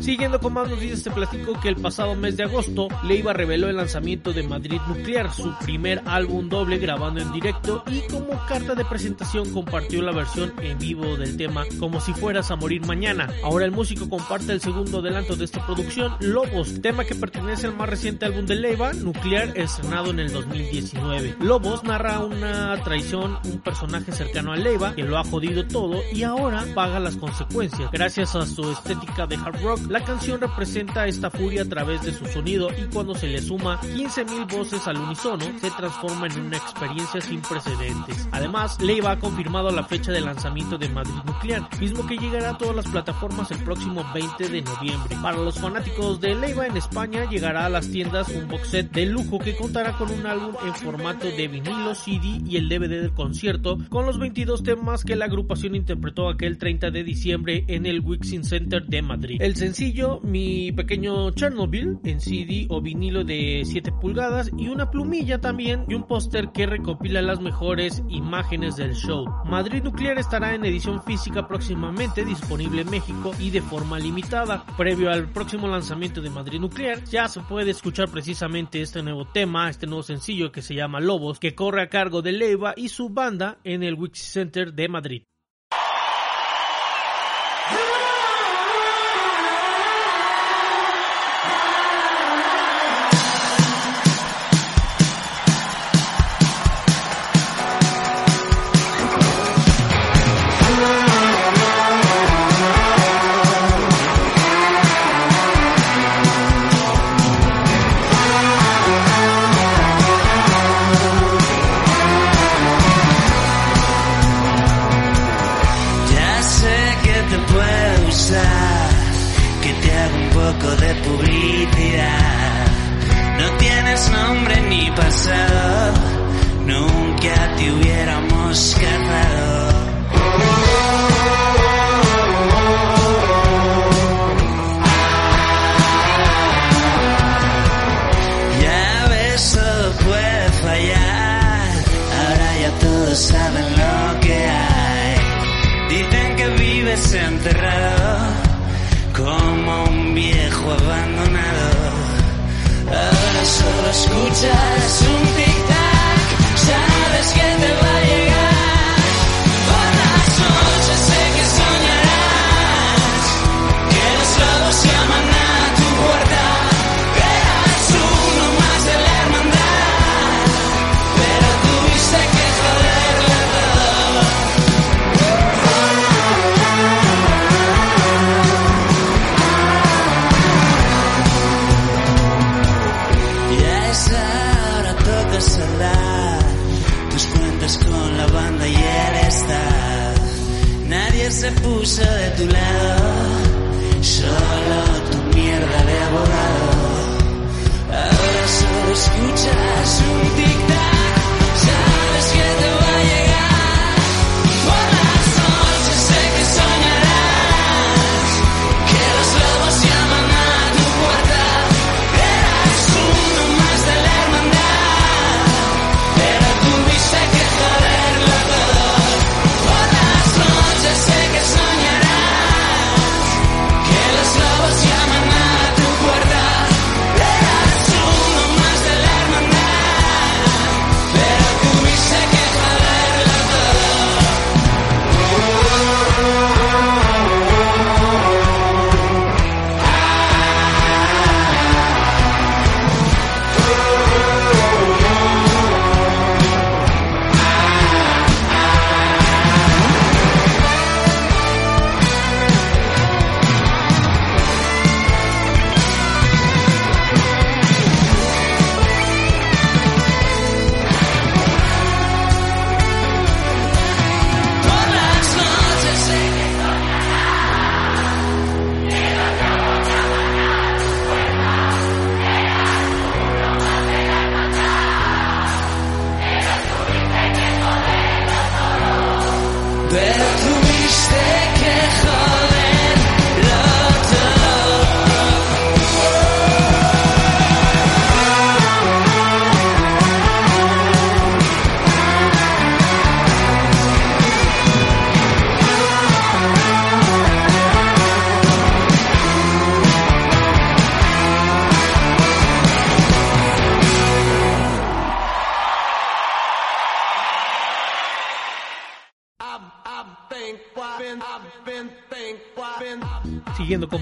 Siguiendo 0.01 0.39
con 0.39 0.53
más 0.53 0.67
noticias, 0.67 1.03
te 1.03 1.11
platico 1.11 1.59
que 1.59 1.69
el 1.69 1.75
pasado 1.75 2.15
mes 2.15 2.35
de 2.35 2.43
agosto, 2.43 2.87
Leiva 3.03 3.33
reveló 3.33 3.69
el 3.69 3.77
lanzamiento 3.77 4.33
de 4.33 4.41
Madrid 4.41 4.81
Nuclear, 4.87 5.31
su 5.31 5.53
primer 5.59 6.01
álbum 6.05 6.49
doble 6.49 6.79
grabando 6.79 7.21
en 7.21 7.31
directo 7.31 7.83
y 7.85 8.01
como 8.11 8.31
carta 8.47 8.73
de 8.73 8.83
presentación 8.83 9.53
compartió 9.53 10.01
la 10.01 10.11
versión 10.11 10.53
en 10.61 10.79
vivo 10.79 11.17
del 11.17 11.37
tema 11.37 11.65
Como 11.79 12.01
si 12.01 12.13
fueras 12.13 12.49
a 12.49 12.55
morir 12.55 12.83
mañana. 12.85 13.29
Ahora 13.43 13.65
el 13.65 13.71
músico 13.71 14.09
comparte 14.09 14.53
el 14.53 14.59
segundo 14.59 14.99
adelanto 14.99 15.35
de 15.35 15.45
esta 15.45 15.63
producción, 15.65 16.15
Lobos, 16.19 16.81
tema 16.81 17.05
que 17.05 17.13
pertenece 17.13 17.67
al 17.67 17.75
más 17.75 17.87
reciente 17.87 18.25
álbum 18.25 18.47
de 18.47 18.55
Leiva, 18.55 18.93
Nuclear, 18.93 19.55
estrenado 19.55 20.09
en 20.09 20.19
el 20.19 20.31
2019. 20.33 21.35
Lobos 21.41 21.83
narra 21.83 22.25
una 22.25 22.75
traición, 22.83 23.37
un 23.45 23.59
personaje 23.59 24.11
cercano 24.11 24.51
a 24.51 24.55
Leiva 24.55 24.95
que 24.95 25.03
lo 25.03 25.19
ha 25.19 25.23
jodido 25.23 25.67
todo 25.67 26.01
y 26.11 26.23
ahora 26.23 26.65
paga 26.73 26.99
las 26.99 27.17
consecuencias. 27.17 27.91
Gracias 27.91 28.35
a 28.35 28.47
su 28.47 28.71
estética 28.71 29.27
de 29.27 29.35
hard 29.35 29.61
rock, 29.61 29.90
la 29.91 30.05
canción 30.05 30.39
representa 30.39 31.05
esta 31.05 31.29
furia 31.29 31.63
a 31.63 31.65
través 31.65 32.01
de 32.03 32.13
su 32.13 32.25
sonido 32.25 32.69
y 32.71 32.89
cuando 32.93 33.13
se 33.13 33.27
le 33.27 33.41
suma 33.41 33.77
15.000 33.81 34.49
voces 34.49 34.87
al 34.87 34.95
unísono, 34.95 35.43
se 35.59 35.69
transforma 35.71 36.27
en 36.27 36.39
una 36.39 36.55
experiencia 36.55 37.19
sin 37.19 37.41
precedentes. 37.41 38.29
Además, 38.31 38.79
Leiva 38.81 39.11
ha 39.11 39.19
confirmado 39.19 39.69
la 39.69 39.83
fecha 39.83 40.13
de 40.13 40.21
lanzamiento 40.21 40.77
de 40.77 40.87
Madrid 40.87 41.11
Nuclear, 41.25 41.67
mismo 41.81 42.07
que 42.07 42.17
llegará 42.17 42.51
a 42.51 42.57
todas 42.57 42.73
las 42.73 42.87
plataformas 42.87 43.51
el 43.51 43.57
próximo 43.65 44.09
20 44.13 44.47
de 44.47 44.61
noviembre. 44.61 45.17
Para 45.21 45.37
los 45.37 45.59
fanáticos 45.59 46.21
de 46.21 46.35
Leiva 46.35 46.67
en 46.67 46.77
España, 46.77 47.29
llegará 47.29 47.65
a 47.65 47.69
las 47.69 47.89
tiendas 47.89 48.29
un 48.29 48.47
box 48.47 48.69
set 48.69 48.91
de 48.93 49.07
lujo 49.07 49.39
que 49.39 49.57
contará 49.57 49.97
con 49.97 50.09
un 50.09 50.25
álbum 50.25 50.55
en 50.65 50.73
formato 50.73 51.27
de 51.27 51.49
vinilo, 51.49 51.95
CD 51.95 52.39
y 52.47 52.55
el 52.55 52.69
DVD 52.69 53.01
del 53.01 53.13
concierto, 53.13 53.77
con 53.89 54.05
los 54.05 54.17
22 54.19 54.63
temas 54.63 55.03
que 55.03 55.17
la 55.17 55.25
agrupación 55.25 55.75
interpretó 55.75 56.29
aquel 56.29 56.57
30 56.57 56.91
de 56.91 57.03
diciembre 57.03 57.65
en 57.67 57.85
el 57.85 57.99
Wixing 57.99 58.45
Center 58.45 58.85
de 58.85 59.01
Madrid. 59.01 59.41
El 59.41 59.57
sencillo 59.57 59.80
Mi 60.21 60.71
Pequeño 60.71 61.31
Chernobyl 61.31 61.97
en 62.03 62.21
CD 62.21 62.67
o 62.69 62.81
vinilo 62.81 63.23
de 63.23 63.63
7 63.65 63.91
pulgadas 63.99 64.51
y 64.55 64.67
una 64.67 64.91
plumilla 64.91 65.41
también 65.41 65.85
y 65.87 65.95
un 65.95 66.03
póster 66.05 66.51
que 66.51 66.67
recopila 66.67 67.19
las 67.23 67.41
mejores 67.41 68.03
imágenes 68.07 68.75
del 68.75 68.93
show. 68.93 69.25
Madrid 69.43 69.81
Nuclear 69.81 70.19
estará 70.19 70.53
en 70.53 70.65
edición 70.65 71.01
física 71.01 71.47
próximamente 71.47 72.23
disponible 72.23 72.83
en 72.83 72.91
México 72.91 73.31
y 73.39 73.49
de 73.49 73.63
forma 73.63 73.97
limitada. 73.97 74.67
Previo 74.77 75.09
al 75.09 75.27
próximo 75.31 75.67
lanzamiento 75.67 76.21
de 76.21 76.29
Madrid 76.29 76.59
Nuclear 76.59 77.03
ya 77.05 77.27
se 77.27 77.39
puede 77.39 77.71
escuchar 77.71 78.07
precisamente 78.07 78.83
este 78.83 79.01
nuevo 79.01 79.25
tema, 79.25 79.67
este 79.67 79.87
nuevo 79.87 80.03
sencillo 80.03 80.51
que 80.51 80.61
se 80.61 80.75
llama 80.75 80.99
Lobos, 80.99 81.39
que 81.39 81.55
corre 81.55 81.81
a 81.81 81.89
cargo 81.89 82.21
de 82.21 82.33
Leiva 82.33 82.75
y 82.77 82.89
su 82.89 83.09
banda 83.09 83.57
en 83.63 83.81
el 83.81 83.95
Wix 83.95 84.19
Center 84.19 84.73
de 84.73 84.89
Madrid. 84.89 85.23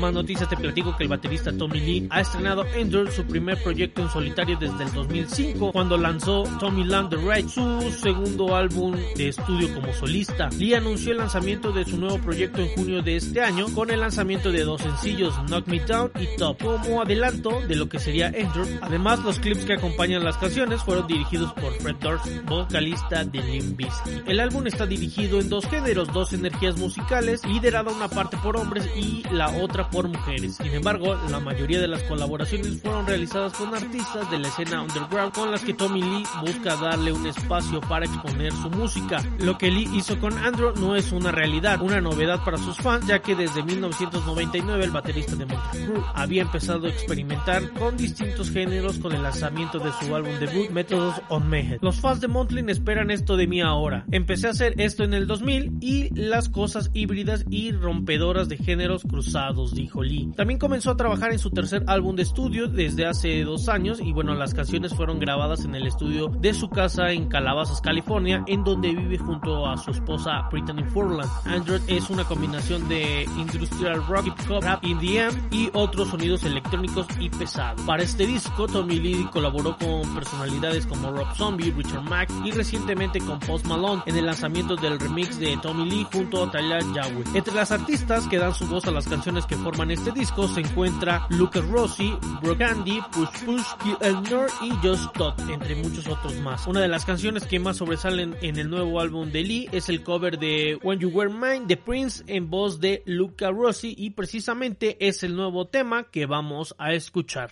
Más 0.09 0.23
noticias, 0.23 0.49
te 0.49 0.57
platico 0.57 0.95
que 0.95 1.03
el 1.03 1.09
baterista 1.09 1.55
Tommy 1.55 1.79
Lee 1.79 2.07
ha 2.09 2.21
estrenado 2.21 2.65
Ender, 2.73 3.11
su 3.11 3.25
primer 3.25 3.61
proyecto 3.61 4.01
en 4.01 4.09
solitario 4.09 4.57
desde 4.57 4.83
el 4.83 4.91
2005, 4.91 5.71
cuando 5.71 5.97
lanzó 5.97 6.43
Tommy 6.59 6.83
Land 6.83 7.09
the 7.11 7.17
Right, 7.17 7.47
su 7.47 7.91
segundo 7.91 8.55
álbum 8.55 8.95
de 9.15 9.29
estudio 9.29 9.73
como 9.75 9.93
solista. 9.93 10.49
Lee 10.57 10.73
anunció 10.73 11.11
el 11.11 11.19
lanzamiento 11.19 11.71
de 11.71 11.85
su 11.85 11.97
nuevo 11.97 12.17
proyecto 12.19 12.61
en 12.61 12.69
junio 12.69 13.01
de 13.03 13.17
este 13.17 13.41
año, 13.41 13.67
con 13.75 13.91
el 13.91 13.99
lanzamiento 13.99 14.51
de 14.51 14.63
dos 14.63 14.81
sencillos, 14.81 15.35
Knock 15.47 15.67
Me 15.67 15.79
Down 15.79 16.11
y 16.19 16.37
Top, 16.37 16.57
como 16.57 17.01
adelanto 17.01 17.61
de 17.67 17.75
lo 17.75 17.87
que 17.87 17.99
sería 17.99 18.29
Ender. 18.29 18.79
Además, 18.81 19.19
los 19.19 19.39
clips 19.39 19.65
que 19.65 19.73
acompañan 19.73 20.23
las 20.23 20.37
canciones 20.37 20.81
fueron 20.81 21.05
dirigidos 21.05 21.53
por 21.53 21.73
Fred 21.73 21.97
Durst, 21.99 22.25
vocalista 22.45 23.23
de 23.25 23.43
Limp 23.43 23.77
Bizkit. 23.77 24.27
El 24.27 24.39
álbum 24.39 24.65
está 24.65 24.87
dirigido 24.87 25.39
en 25.39 25.49
dos 25.49 25.67
géneros, 25.67 26.11
dos 26.11 26.33
energías 26.33 26.77
musicales, 26.77 27.45
liderada 27.45 27.91
una 27.91 28.07
parte 28.07 28.37
por 28.37 28.57
hombres 28.57 28.89
y 28.95 29.23
la 29.31 29.49
otra 29.49 29.89
por 29.89 29.98
mujeres. 30.07 30.55
Sin 30.55 30.73
embargo, 30.73 31.15
la 31.29 31.39
mayoría 31.39 31.79
de 31.79 31.87
las 31.87 32.03
colaboraciones 32.03 32.81
fueron 32.81 33.05
realizadas 33.05 33.53
con 33.53 33.73
artistas 33.73 34.29
de 34.31 34.39
la 34.39 34.47
escena 34.47 34.81
underground 34.81 35.33
con 35.33 35.51
las 35.51 35.63
que 35.63 35.73
Tommy 35.73 36.01
Lee 36.01 36.23
busca 36.41 36.75
darle 36.75 37.11
un 37.11 37.25
espacio 37.25 37.81
para 37.81 38.05
exponer 38.05 38.53
su 38.53 38.69
música. 38.69 39.23
Lo 39.39 39.57
que 39.57 39.71
Lee 39.71 39.89
hizo 39.93 40.19
con 40.19 40.37
Andrew 40.37 40.73
no 40.75 40.95
es 40.95 41.11
una 41.11 41.31
realidad, 41.31 41.81
una 41.81 42.01
novedad 42.01 42.43
para 42.43 42.57
sus 42.57 42.77
fans, 42.77 43.07
ya 43.07 43.19
que 43.19 43.35
desde 43.35 43.63
1999 43.63 44.85
el 44.85 44.91
baterista 44.91 45.35
de 45.35 45.45
Motley 45.45 45.85
Crue 45.85 46.03
había 46.13 46.41
empezado 46.43 46.87
a 46.87 46.89
experimentar 46.89 47.71
con 47.73 47.97
distintos 47.97 48.51
géneros 48.51 48.99
con 48.99 49.13
el 49.13 49.23
lanzamiento 49.23 49.79
de 49.79 49.91
su 49.93 50.15
álbum 50.15 50.33
debut 50.39 50.69
Methods 50.69 51.21
on 51.29 51.49
Mayhem. 51.49 51.79
Los 51.81 51.99
fans 51.99 52.21
de 52.21 52.27
Motley 52.27 52.63
esperan 52.69 53.11
esto 53.11 53.35
de 53.37 53.47
mí 53.47 53.61
ahora. 53.61 54.05
Empecé 54.11 54.47
a 54.47 54.51
hacer 54.51 54.79
esto 54.79 55.03
en 55.03 55.13
el 55.13 55.27
2000 55.27 55.77
y 55.81 56.13
las 56.13 56.49
cosas 56.49 56.91
híbridas 56.93 57.45
y 57.49 57.71
rompedoras 57.71 58.49
de 58.49 58.57
géneros 58.57 59.03
cruzados, 59.03 59.73
dijo 59.73 59.88
Lee. 59.95 60.31
También 60.35 60.59
comenzó 60.59 60.91
a 60.91 60.97
trabajar 60.97 61.31
en 61.31 61.39
su 61.39 61.49
tercer 61.49 61.83
álbum 61.87 62.15
de 62.15 62.23
estudio 62.23 62.67
desde 62.67 63.05
hace 63.05 63.43
dos 63.43 63.69
años 63.69 63.99
y 64.01 64.13
bueno, 64.13 64.33
las 64.35 64.53
canciones 64.53 64.93
fueron 64.93 65.19
grabadas 65.19 65.65
en 65.65 65.75
el 65.75 65.87
estudio 65.87 66.27
de 66.27 66.53
su 66.53 66.69
casa 66.69 67.11
en 67.11 67.27
Calabasas, 67.27 67.81
California, 67.81 68.43
en 68.47 68.63
donde 68.63 68.93
vive 68.93 69.17
junto 69.17 69.67
a 69.67 69.77
su 69.77 69.91
esposa 69.91 70.47
Brittany 70.51 70.83
Furlan. 70.83 71.27
Android 71.45 71.81
es 71.87 72.09
una 72.09 72.23
combinación 72.23 72.87
de 72.87 73.23
industrial 73.37 74.05
rock, 74.07 74.27
hip 74.27 74.49
hop, 74.49 74.63
rap, 74.63 74.83
EDM 74.83 75.35
y 75.51 75.69
otros 75.73 76.09
sonidos 76.09 76.43
electrónicos 76.43 77.07
y 77.19 77.29
pesados. 77.29 77.81
Para 77.81 78.03
este 78.03 78.25
disco, 78.25 78.67
Tommy 78.67 78.99
Lee 78.99 79.27
colaboró 79.31 79.77
con 79.77 80.01
personalidades 80.15 80.85
como 80.85 81.11
Rob 81.11 81.27
Zombie, 81.35 81.71
Richard 81.71 82.03
Mack 82.03 82.29
y 82.45 82.51
recientemente 82.51 83.19
con 83.19 83.39
Post 83.39 83.65
Malone 83.65 84.03
en 84.05 84.17
el 84.17 84.25
lanzamiento 84.25 84.75
del 84.75 84.99
remix 84.99 85.39
de 85.39 85.57
Tommy 85.57 85.89
Lee 85.89 86.07
junto 86.11 86.43
a 86.43 86.51
Tyler 86.51 86.83
Yahweh. 86.93 87.23
Entre 87.33 87.53
las 87.53 87.71
artistas 87.71 88.27
que 88.27 88.37
dan 88.37 88.53
su 88.53 88.67
voz 88.67 88.85
a 88.85 88.91
las 88.91 89.07
canciones 89.07 89.45
que 89.45 89.55
forman 89.69 89.91
este 89.91 90.11
disco 90.11 90.47
se 90.47 90.61
encuentra 90.61 91.27
Lucas 91.29 91.63
Rossi, 91.67 92.11
Brooke 92.41 92.63
Andy, 92.63 92.99
Push 93.11 93.45
Push, 93.45 93.67
Elnor 94.01 94.49
y 94.63 94.71
Just 94.81 95.13
Todd, 95.13 95.35
entre 95.47 95.75
muchos 95.75 96.07
otros 96.07 96.33
más. 96.37 96.65
Una 96.65 96.81
de 96.81 96.87
las 96.87 97.05
canciones 97.05 97.43
que 97.43 97.59
más 97.59 97.77
sobresalen 97.77 98.35
en 98.41 98.57
el 98.57 98.67
nuevo 98.67 98.99
álbum 98.99 99.31
de 99.31 99.43
Lee 99.43 99.69
es 99.71 99.87
el 99.89 100.01
cover 100.01 100.39
de 100.39 100.79
When 100.81 100.97
You 100.97 101.09
Were 101.09 101.31
Mine 101.31 101.67
de 101.67 101.77
Prince 101.77 102.23
en 102.25 102.49
voz 102.49 102.79
de 102.79 103.03
Luca 103.05 103.51
Rossi 103.51 103.93
y 103.95 104.09
precisamente 104.09 104.97
es 105.07 105.21
el 105.21 105.35
nuevo 105.35 105.67
tema 105.67 106.05
que 106.05 106.25
vamos 106.25 106.73
a 106.79 106.93
escuchar. 106.93 107.51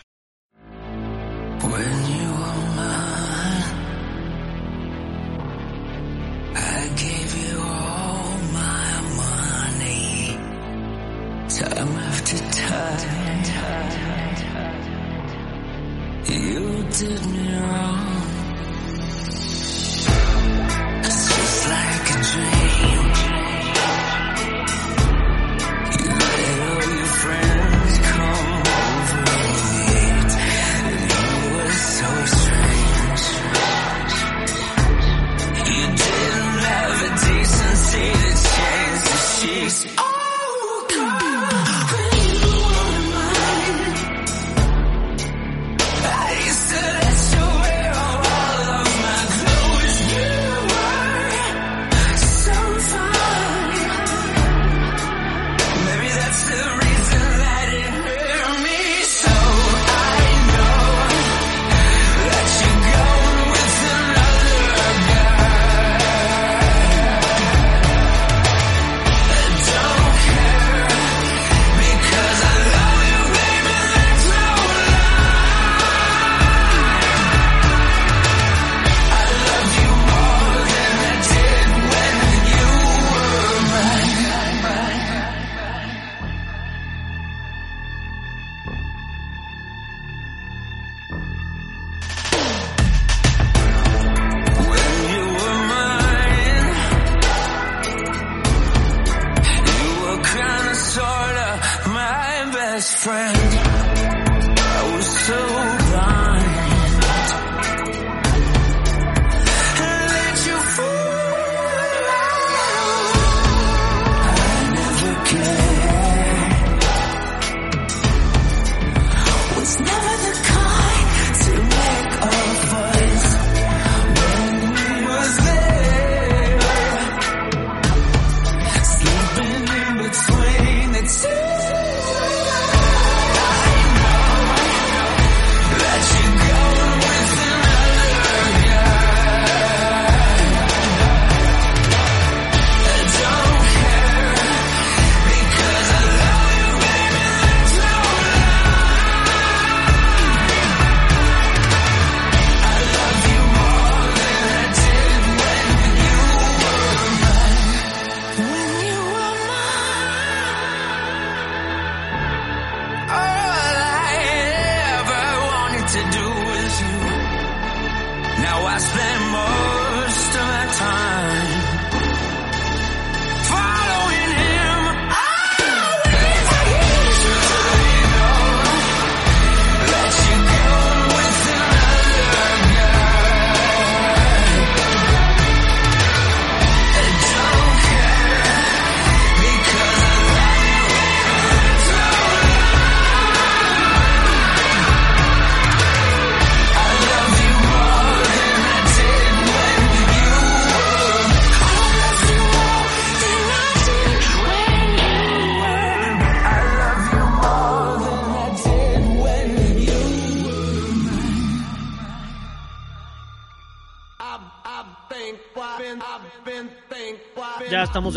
When 1.61 2.07
time. 12.35 13.17
You 16.29 16.83
did 16.91 17.25
me 17.27 17.55
wrong. 17.55 18.16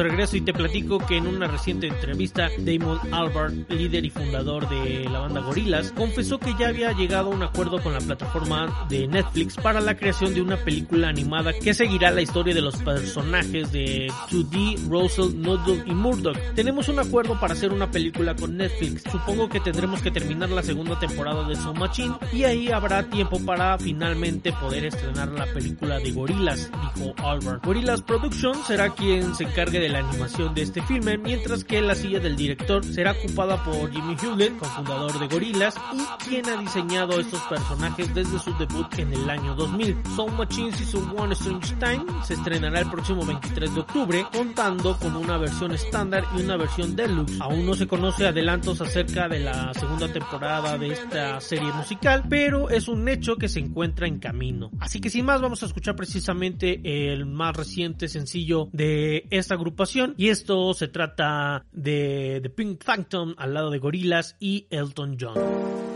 Estamos 0.01 0.09
de 0.09 0.10
y 0.21 0.43
te 0.43 0.53
platico 0.53 0.99
que 0.99 1.17
en 1.17 1.27
una 1.27 1.47
reciente 1.47 1.87
entrevista, 1.87 2.51
Damon 2.59 2.99
Albarn, 3.11 3.65
líder 3.71 4.05
y 4.05 4.11
fundador 4.11 4.69
de 4.69 5.09
la 5.09 5.21
banda 5.21 5.41
Gorillaz, 5.41 5.93
confesó 5.93 6.39
que 6.39 6.55
ya 6.59 6.69
había 6.69 6.93
llegado 6.93 7.33
a 7.33 7.35
un 7.35 7.43
acuerdo 7.43 7.83
con 7.83 7.95
la 7.95 8.01
plataforma 8.01 8.87
de 8.91 9.09
Netflix 9.09 9.57
para 9.57 9.81
la 9.81 9.97
creación 9.97 10.35
de 10.35 10.43
una 10.43 10.59
película 10.59 11.09
animada 11.09 11.55
que 11.55 11.73
seguirá 11.73 12.11
la 12.11 12.21
historia 12.21 12.55
de 12.55 12.61
los 12.61 12.77
personajes 12.83 13.73
de 13.73 14.09
2D, 14.31 14.91
Russell, 14.91 15.41
Noodle 15.41 15.85
y 15.87 15.95
Murdoch. 15.95 16.37
Tenemos 16.55 16.91
un 16.91 16.99
acuerdo 16.99 17.41
para 17.41 17.55
hacer 17.55 17.73
una 17.73 17.91
película 17.91 18.37
con 18.37 18.59
Netflix. 18.59 19.05
Supongo 19.11 19.49
que 19.49 19.61
tendremos 19.61 20.03
que 20.03 20.11
terminar 20.11 20.51
la 20.51 20.63
segunda 20.63 20.99
temporada 20.99 21.49
de 21.49 21.57
Soul 21.57 21.79
Machine 21.79 22.17
y 22.31 22.45
ahí 22.45 22.71
habrá 22.71 23.05
tiempo 23.05 23.41
para 23.41 23.79
finalmente 23.79 24.53
poder 24.53 24.85
estrenar 24.85 25.29
la 25.29 25.47
película 25.47 25.99
de 25.99 26.13
Gorillaz, 26.13 26.71
dijo 26.71 27.15
Albarn. 27.25 27.61
Gorillaz 27.65 28.03
Productions 28.03 28.67
será 28.67 28.91
quien 28.91 29.35
se 29.35 29.45
encargue 29.45 29.81
de 29.81 29.89
la 29.89 30.01
animación 30.11 30.55
de 30.55 30.63
este 30.63 30.83
filme, 30.83 31.19
mientras 31.19 31.65
que 31.65 31.81
la 31.81 31.95
silla 31.95 32.21
del 32.21 32.37
director 32.37 32.85
será 32.85 33.13
ocupada 33.13 33.63
por 33.65 33.91
Jimmy 33.91 34.17
Hewlett, 34.21 34.59
cofundador 34.59 35.19
de 35.19 35.29
Gorillaz, 35.29 35.75
y 35.93 36.25
quien 36.25 36.49
ha 36.49 36.61
diseñado 36.61 37.21
estos 37.21 37.41
personajes 37.43 38.13
desde 38.15 38.39
su 38.39 38.53
debut 38.59 38.87
en 38.99 39.13
el 39.13 39.31
año 39.31 39.55
2000. 39.55 39.97
Soul 40.17 40.33
Machine 40.33 40.73
Season 40.73 41.13
1 41.17 41.33
Strange 41.33 41.75
Time 41.77 42.05
se 42.25 42.35
estrenará 42.35 42.81
el 42.81 42.91
próximo 42.91 43.25
23 43.25 43.75
de 43.75 43.81
octubre, 43.81 44.27
contando 44.33 44.97
con 44.99 45.17
una 45.17 45.39
versión 45.39 45.73
estándar 45.73 46.25
y 46.37 46.43
una 46.43 46.57
versión 46.57 46.97
deluxe. 46.97 47.41
Aún 47.41 47.67
no 47.67 47.75
se 47.75 47.87
conoce 47.87 48.27
adelantos 48.27 48.81
acerca 48.81 49.29
de 49.29 49.41
la 49.41 49.73
segunda 49.75 50.13
temporada 50.13 50.77
de 50.77 50.89
esta 50.89 51.41
serie 51.41 51.73
musical, 51.73 52.25
pero 52.29 52.69
es 52.71 52.89
un 52.89 53.09
hecho 53.09 53.37
que 53.37 53.49
se 53.49 53.61
encuentra 53.61 54.07
en 54.07 54.19
camino. 54.19 54.71
Así 54.81 55.01
que 55.01 55.11
sin 55.11 55.25
más 55.25 55.41
vamos 55.41 55.63
a 55.63 55.67
escuchar 55.67 55.95
precisamente 55.95 56.81
el 57.13 57.27
más 57.27 57.57
reciente 57.57 58.09
sencillo 58.09 58.69
de 58.73 59.27
esta 59.31 59.55
agrupación 59.55 59.90
y 60.17 60.29
esto 60.29 60.75
se 60.75 60.89
trata 60.89 61.65
de 61.73 62.41
The 62.43 62.51
Pink 62.51 62.85
Phantom 62.85 63.35
al 63.37 63.55
lado 63.55 63.71
de 63.71 63.79
Gorillaz 63.79 64.37
y 64.39 64.67
Elton 64.71 65.17
John. 65.21 65.90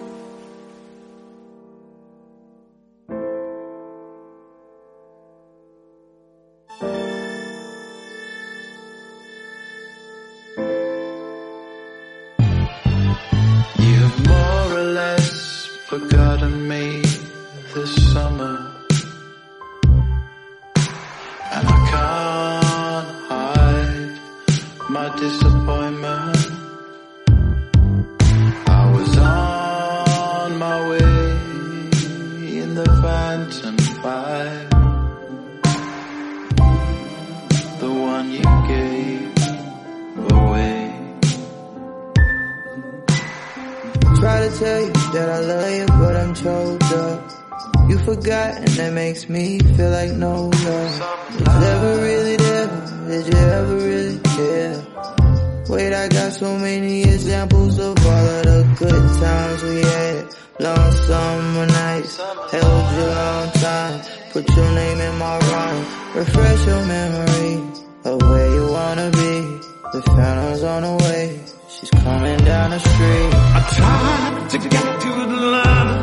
To 74.59 74.69
get 74.69 75.01
to 75.01 75.09
Atlanta 75.09 75.99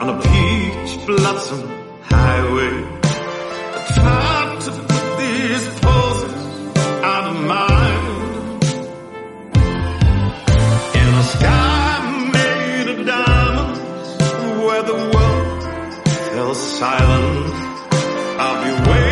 on 0.00 0.08
a 0.08 0.18
peach 0.22 1.06
blossom 1.06 1.62
highway. 2.00 2.74
I 3.74 3.80
tried 3.96 4.60
to 4.62 4.70
put 4.70 5.04
these 5.18 5.66
poses 5.80 6.36
out 7.04 7.24
of 7.30 7.36
mind. 7.44 8.64
In 11.00 11.08
a 11.22 11.24
sky 11.34 11.96
made 12.32 12.88
of 12.94 13.06
diamonds 13.06 14.08
where 14.64 14.82
the 14.84 14.98
world 15.12 15.48
fell 16.32 16.54
silent. 16.54 17.54
I'll 18.40 18.58
be 18.64 18.72
waiting 18.90 19.07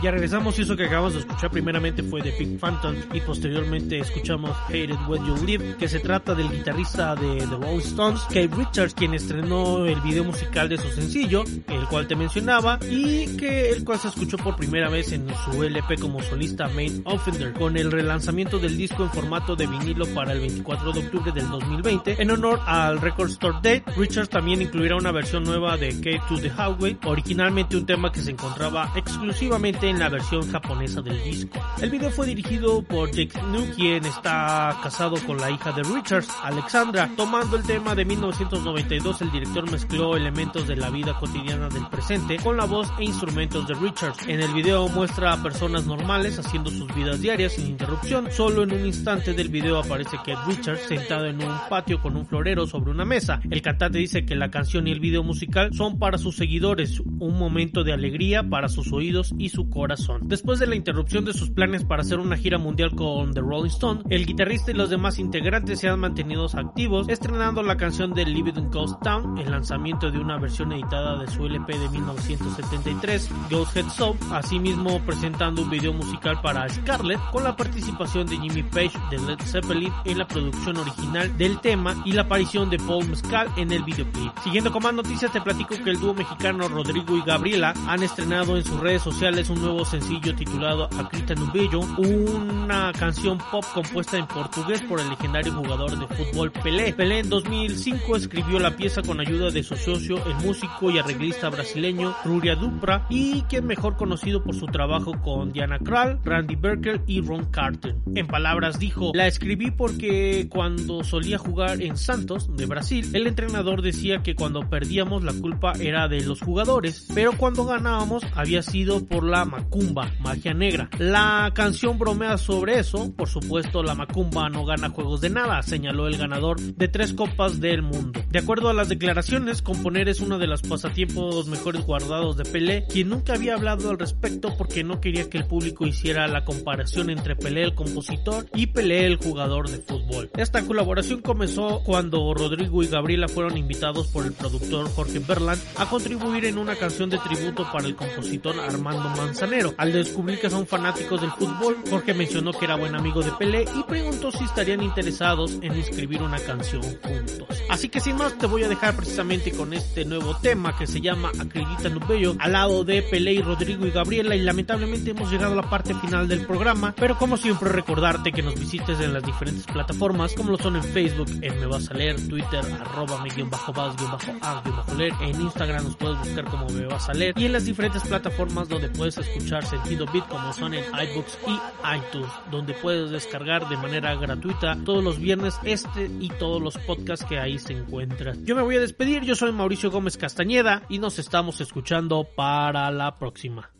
Ya 0.00 0.12
regresamos 0.12 0.56
eso 0.60 0.76
que 0.76 0.84
acabamos 0.84 1.14
de 1.14 1.20
escuchar 1.20 1.50
primeramente 1.50 2.04
fue 2.04 2.22
de 2.22 2.30
Big 2.30 2.60
Phantom 2.60 2.94
y 3.12 3.20
posteriormente 3.20 3.98
escuchamos 3.98 4.56
Hated 4.66 4.96
When 5.08 5.26
You 5.26 5.44
Live, 5.44 5.76
que 5.76 5.88
se 5.88 5.98
trata 5.98 6.36
del 6.36 6.48
guitarrista 6.50 7.16
de 7.16 7.38
The 7.38 7.56
Rolling 7.56 7.78
Stones, 7.78 8.20
Kate 8.28 8.50
Richards, 8.56 8.94
quien 8.94 9.14
estrenó 9.14 9.86
el 9.86 10.00
video 10.00 10.22
musical 10.22 10.68
de 10.68 10.78
su 10.78 10.88
sencillo, 10.90 11.42
el 11.66 11.84
cual 11.88 12.06
te 12.06 12.14
mencionaba, 12.14 12.78
y 12.88 13.36
que 13.36 13.70
el 13.70 13.84
cual 13.84 13.98
se 13.98 14.08
escuchó 14.08 14.36
por 14.36 14.54
primera 14.54 14.88
vez 14.88 15.10
en 15.10 15.26
su 15.44 15.64
LP 15.64 15.96
como 15.96 16.22
solista 16.22 16.68
Main 16.68 17.02
Offender, 17.04 17.52
con 17.54 17.76
el 17.76 17.90
relanzamiento 17.90 18.60
del 18.60 18.76
disco 18.76 19.02
en 19.02 19.10
formato 19.10 19.56
de 19.56 19.66
vinilo 19.66 20.06
para 20.14 20.32
el 20.32 20.38
24 20.40 20.92
de 20.92 21.00
octubre 21.00 21.32
del 21.32 21.50
2020, 21.50 22.22
en 22.22 22.30
honor 22.30 22.60
al 22.66 23.00
Record 23.00 23.30
Store 23.30 23.56
Date. 23.56 23.84
Richards 23.96 24.28
también 24.28 24.62
incluirá 24.62 24.94
una 24.94 25.10
versión 25.10 25.42
nueva 25.42 25.76
de 25.76 25.88
Kate 25.88 26.22
to 26.28 26.40
the 26.40 26.50
Highway, 26.50 26.96
originalmente 27.04 27.76
un 27.76 27.84
tema 27.84 28.12
que 28.12 28.20
se 28.20 28.30
encontraba 28.30 28.92
exclusivamente 28.94 29.87
en 29.88 29.98
la 29.98 30.10
versión 30.10 30.50
japonesa 30.52 31.00
del 31.00 31.22
disco. 31.24 31.58
El 31.80 31.88
video 31.88 32.10
fue 32.10 32.26
dirigido 32.26 32.82
por 32.82 33.10
Jake 33.10 33.40
New, 33.50 33.74
quien 33.74 34.04
está 34.04 34.78
casado 34.82 35.16
con 35.26 35.38
la 35.38 35.50
hija 35.50 35.72
de 35.72 35.82
Richards, 35.82 36.28
Alexandra. 36.42 37.10
Tomando 37.16 37.56
el 37.56 37.62
tema 37.62 37.94
de 37.94 38.04
1992, 38.04 39.22
el 39.22 39.32
director 39.32 39.70
mezcló 39.70 40.14
elementos 40.14 40.68
de 40.68 40.76
la 40.76 40.90
vida 40.90 41.18
cotidiana 41.18 41.70
del 41.70 41.86
presente 41.88 42.36
con 42.36 42.58
la 42.58 42.66
voz 42.66 42.88
e 42.98 43.04
instrumentos 43.04 43.66
de 43.66 43.74
Richards. 43.74 44.28
En 44.28 44.40
el 44.40 44.52
video 44.52 44.88
muestra 44.88 45.32
a 45.32 45.42
personas 45.42 45.86
normales 45.86 46.38
haciendo 46.38 46.70
sus 46.70 46.94
vidas 46.94 47.22
diarias 47.22 47.54
sin 47.54 47.68
interrupción. 47.68 48.30
Solo 48.30 48.64
en 48.64 48.72
un 48.72 48.84
instante 48.84 49.32
del 49.32 49.48
video 49.48 49.78
aparece 49.78 50.18
que 50.22 50.36
Richards 50.46 50.82
sentado 50.82 51.26
en 51.26 51.42
un 51.42 51.56
patio 51.70 52.02
con 52.02 52.14
un 52.14 52.26
florero 52.26 52.66
sobre 52.66 52.90
una 52.90 53.06
mesa. 53.06 53.40
El 53.50 53.62
cantante 53.62 53.98
dice 53.98 54.26
que 54.26 54.36
la 54.36 54.50
canción 54.50 54.86
y 54.86 54.92
el 54.92 55.00
video 55.00 55.22
musical 55.22 55.72
son 55.72 55.98
para 55.98 56.18
sus 56.18 56.36
seguidores, 56.36 57.00
un 57.00 57.38
momento 57.38 57.84
de 57.84 57.94
alegría 57.94 58.42
para 58.42 58.68
sus 58.68 58.92
oídos 58.92 59.34
y 59.38 59.48
su 59.48 59.70
corazón. 59.70 59.77
Después 60.22 60.58
de 60.58 60.66
la 60.66 60.74
interrupción 60.74 61.24
de 61.24 61.32
sus 61.32 61.50
planes 61.50 61.84
para 61.84 62.02
hacer 62.02 62.18
una 62.18 62.36
gira 62.36 62.58
mundial 62.58 62.96
con 62.96 63.32
The 63.32 63.40
Rolling 63.40 63.70
Stone, 63.70 64.02
el 64.10 64.26
guitarrista 64.26 64.72
y 64.72 64.74
los 64.74 64.90
demás 64.90 65.20
integrantes 65.20 65.78
se 65.78 65.88
han 65.88 66.00
mantenido 66.00 66.48
activos, 66.52 67.08
estrenando 67.08 67.62
la 67.62 67.76
canción 67.76 68.12
de 68.12 68.24
Live 68.24 68.54
in 68.56 68.70
Ghost 68.70 69.00
Town, 69.02 69.38
el 69.38 69.50
lanzamiento 69.50 70.10
de 70.10 70.18
una 70.18 70.36
versión 70.38 70.72
editada 70.72 71.18
de 71.18 71.28
su 71.28 71.46
LP 71.46 71.78
de 71.78 71.88
1973, 71.90 73.30
Ghost 73.50 73.76
Head 73.76 73.88
Soap, 73.90 74.16
asimismo 74.32 75.00
presentando 75.06 75.62
un 75.62 75.70
video 75.70 75.92
musical 75.92 76.40
para 76.42 76.68
Scarlett 76.68 77.20
con 77.30 77.44
la 77.44 77.56
participación 77.56 78.26
de 78.26 78.36
Jimmy 78.36 78.64
Page 78.64 78.98
de 79.10 79.18
Led 79.18 79.38
Zeppelin 79.44 79.92
en 80.04 80.18
la 80.18 80.26
producción 80.26 80.76
original 80.78 81.36
del 81.38 81.60
tema 81.60 82.02
y 82.04 82.12
la 82.12 82.22
aparición 82.22 82.68
de 82.68 82.78
Paul 82.78 83.08
Mescal 83.08 83.48
en 83.56 83.70
el 83.70 83.84
videoclip. 83.84 84.32
Siguiendo 84.42 84.72
con 84.72 84.82
más 84.82 84.94
noticias 84.94 85.32
te 85.32 85.40
platico 85.40 85.76
que 85.82 85.90
el 85.90 86.00
dúo 86.00 86.14
mexicano 86.14 86.68
Rodrigo 86.68 87.16
y 87.16 87.22
Gabriela 87.22 87.74
han 87.86 88.02
estrenado 88.02 88.56
en 88.56 88.64
sus 88.64 88.80
redes 88.80 89.02
sociales 89.02 89.50
un 89.50 89.67
sencillo 89.84 90.34
titulado 90.34 90.88
Acrita 90.98 91.34
no 91.34 91.50
Bello, 91.52 91.80
una 91.80 92.92
canción 92.92 93.38
pop 93.50 93.64
compuesta 93.74 94.16
en 94.16 94.26
portugués 94.26 94.82
por 94.82 95.00
el 95.00 95.08
legendario 95.10 95.52
jugador 95.52 95.98
de 95.98 96.06
fútbol 96.06 96.50
Pelé. 96.50 96.92
Pelé 96.94 97.20
en 97.20 97.28
2005 97.28 98.16
escribió 98.16 98.58
la 98.58 98.76
pieza 98.76 99.02
con 99.02 99.20
ayuda 99.20 99.50
de 99.50 99.62
su 99.62 99.76
socio, 99.76 100.24
el 100.26 100.34
músico 100.36 100.90
y 100.90 100.98
arreglista 100.98 101.50
brasileño 101.50 102.14
Ruria 102.24 102.54
Dupra, 102.54 103.06
y 103.10 103.42
quien 103.42 103.66
mejor 103.66 103.96
conocido 103.96 104.42
por 104.42 104.54
su 104.54 104.66
trabajo 104.66 105.20
con 105.22 105.52
Diana 105.52 105.78
Krall, 105.78 106.20
Randy 106.24 106.56
Berker 106.56 107.02
y 107.06 107.20
Ron 107.20 107.46
Carter. 107.46 107.96
En 108.14 108.26
palabras 108.26 108.78
dijo, 108.78 109.12
la 109.14 109.26
escribí 109.26 109.70
porque 109.70 110.48
cuando 110.50 111.04
solía 111.04 111.38
jugar 111.38 111.82
en 111.82 111.96
Santos, 111.96 112.56
de 112.56 112.66
Brasil, 112.66 113.08
el 113.14 113.26
entrenador 113.26 113.82
decía 113.82 114.22
que 114.22 114.34
cuando 114.34 114.68
perdíamos 114.68 115.24
la 115.24 115.32
culpa 115.32 115.72
era 115.78 116.08
de 116.08 116.22
los 116.22 116.40
jugadores, 116.40 117.06
pero 117.14 117.32
cuando 117.32 117.64
ganábamos 117.64 118.22
había 118.34 118.62
sido 118.62 119.06
por 119.06 119.24
la 119.24 119.44
macumba, 119.58 120.12
magia 120.20 120.54
negra. 120.54 120.88
La 120.98 121.50
canción 121.54 121.98
bromea 121.98 122.38
sobre 122.38 122.78
eso, 122.78 123.12
por 123.14 123.28
supuesto 123.28 123.82
la 123.82 123.94
macumba 123.94 124.48
no 124.48 124.64
gana 124.64 124.90
juegos 124.90 125.20
de 125.20 125.30
nada, 125.30 125.62
señaló 125.62 126.06
el 126.06 126.16
ganador 126.16 126.60
de 126.60 126.88
tres 126.88 127.12
copas 127.12 127.60
del 127.60 127.82
mundo. 127.82 128.20
De 128.30 128.38
acuerdo 128.38 128.68
a 128.68 128.74
las 128.74 128.88
declaraciones, 128.88 129.62
componer 129.62 130.08
es 130.08 130.20
uno 130.20 130.38
de 130.38 130.46
los 130.46 130.62
pasatiempos 130.62 131.46
mejores 131.48 131.84
guardados 131.84 132.36
de 132.36 132.44
Pelé, 132.44 132.86
quien 132.88 133.08
nunca 133.08 133.34
había 133.34 133.54
hablado 133.54 133.90
al 133.90 133.98
respecto 133.98 134.56
porque 134.56 134.84
no 134.84 135.00
quería 135.00 135.28
que 135.28 135.38
el 135.38 135.46
público 135.46 135.86
hiciera 135.86 136.28
la 136.28 136.44
comparación 136.44 137.10
entre 137.10 137.36
Pelé 137.36 137.64
el 137.64 137.74
compositor 137.74 138.46
y 138.54 138.68
Pelé 138.68 139.06
el 139.06 139.16
jugador 139.16 139.68
de 139.68 139.78
fútbol. 139.78 140.30
Esta 140.36 140.62
colaboración 140.62 141.20
comenzó 141.20 141.82
cuando 141.84 142.32
Rodrigo 142.32 142.82
y 142.82 142.86
Gabriela 142.86 143.28
fueron 143.28 143.56
invitados 143.56 144.06
por 144.08 144.24
el 144.24 144.32
productor 144.32 144.88
Jorge 144.90 145.18
Berland 145.18 145.60
a 145.76 145.86
contribuir 145.86 146.44
en 146.44 146.58
una 146.58 146.76
canción 146.76 147.10
de 147.10 147.18
tributo 147.18 147.66
para 147.72 147.86
el 147.86 147.96
compositor 147.96 148.58
Armando 148.60 149.08
Manzanero. 149.10 149.47
Al 149.78 149.92
descubrir 149.92 150.38
que 150.38 150.50
son 150.50 150.66
fanáticos 150.66 151.22
del 151.22 151.30
fútbol, 151.30 151.78
Jorge 151.88 152.12
mencionó 152.12 152.52
que 152.52 152.66
era 152.66 152.76
buen 152.76 152.94
amigo 152.94 153.22
de 153.22 153.30
Pelé 153.32 153.64
y 153.74 153.82
preguntó 153.84 154.30
si 154.30 154.44
estarían 154.44 154.82
interesados 154.82 155.58
en 155.62 155.72
escribir 155.72 156.20
una 156.20 156.38
canción 156.38 156.82
juntos. 156.82 157.48
Así 157.70 157.88
que 157.88 158.00
sin 158.00 158.16
más 158.16 158.36
te 158.36 158.46
voy 158.46 158.64
a 158.64 158.68
dejar 158.68 158.94
precisamente 158.94 159.52
con 159.52 159.72
este 159.72 160.04
nuevo 160.04 160.36
tema 160.36 160.76
que 160.76 160.86
se 160.86 161.00
llama 161.00 161.30
Acredita 161.38 161.88
no 161.88 162.00
Bello 162.06 162.36
al 162.38 162.52
lado 162.52 162.84
de 162.84 163.00
Pelé 163.02 163.34
y 163.34 163.42
Rodrigo 163.42 163.86
y 163.86 163.90
Gabriela 163.90 164.36
y 164.36 164.42
lamentablemente 164.42 165.12
hemos 165.12 165.30
llegado 165.30 165.54
a 165.54 165.56
la 165.56 165.70
parte 165.70 165.94
final 165.94 166.28
del 166.28 166.46
programa, 166.46 166.94
pero 166.94 167.16
como 167.16 167.38
siempre 167.38 167.70
recordarte 167.70 168.32
que 168.32 168.42
nos 168.42 168.58
visites 168.58 169.00
en 169.00 169.14
las 169.14 169.22
diferentes 169.22 169.64
plataformas 169.64 170.34
como 170.34 170.50
lo 170.50 170.58
son 170.58 170.76
en 170.76 170.84
Facebook, 170.84 171.28
en 171.40 171.58
Me 171.58 171.66
Vas 171.66 171.90
a 171.90 171.94
Leer, 171.94 172.16
Twitter, 172.28 172.64
arroba 172.80 173.22
me 173.22 173.30
guion 173.30 173.48
bajo 173.48 173.72
vas 173.72 173.96
guion 173.96 174.10
bajo 174.12 174.30
a 174.42 174.62
guion 174.62 174.76
bajo 174.76 174.94
leer, 174.94 175.12
en 175.22 175.40
Instagram 175.40 175.84
nos 175.84 175.96
puedes 175.96 176.18
buscar 176.18 176.44
como 176.44 176.66
Me 176.68 176.86
Vas 176.86 177.08
a 177.08 177.14
Leer 177.14 177.34
y 177.38 177.46
en 177.46 177.52
las 177.52 177.64
diferentes 177.64 178.02
plataformas 178.02 178.68
donde 178.68 178.88
puedes 178.90 179.16
escuchar 179.16 179.37
escuchar 179.38 179.64
Sentido 179.64 180.06
Beat 180.12 180.28
como 180.28 180.52
son 180.52 180.74
en 180.74 180.84
iBooks 180.84 181.38
y 181.46 181.52
iTunes, 181.96 182.30
donde 182.50 182.74
puedes 182.74 183.10
descargar 183.10 183.68
de 183.68 183.76
manera 183.76 184.14
gratuita 184.16 184.76
todos 184.84 185.02
los 185.02 185.18
viernes 185.18 185.58
este 185.62 186.10
y 186.20 186.28
todos 186.28 186.60
los 186.60 186.76
podcasts 186.78 187.24
que 187.24 187.38
ahí 187.38 187.58
se 187.58 187.72
encuentran. 187.72 188.44
Yo 188.44 188.56
me 188.56 188.62
voy 188.62 188.76
a 188.76 188.80
despedir, 188.80 189.22
yo 189.22 189.34
soy 189.34 189.52
Mauricio 189.52 189.90
Gómez 189.90 190.16
Castañeda 190.16 190.82
y 190.88 190.98
nos 190.98 191.18
estamos 191.18 191.60
escuchando 191.60 192.24
para 192.24 192.90
la 192.90 193.14
próxima. 193.14 193.70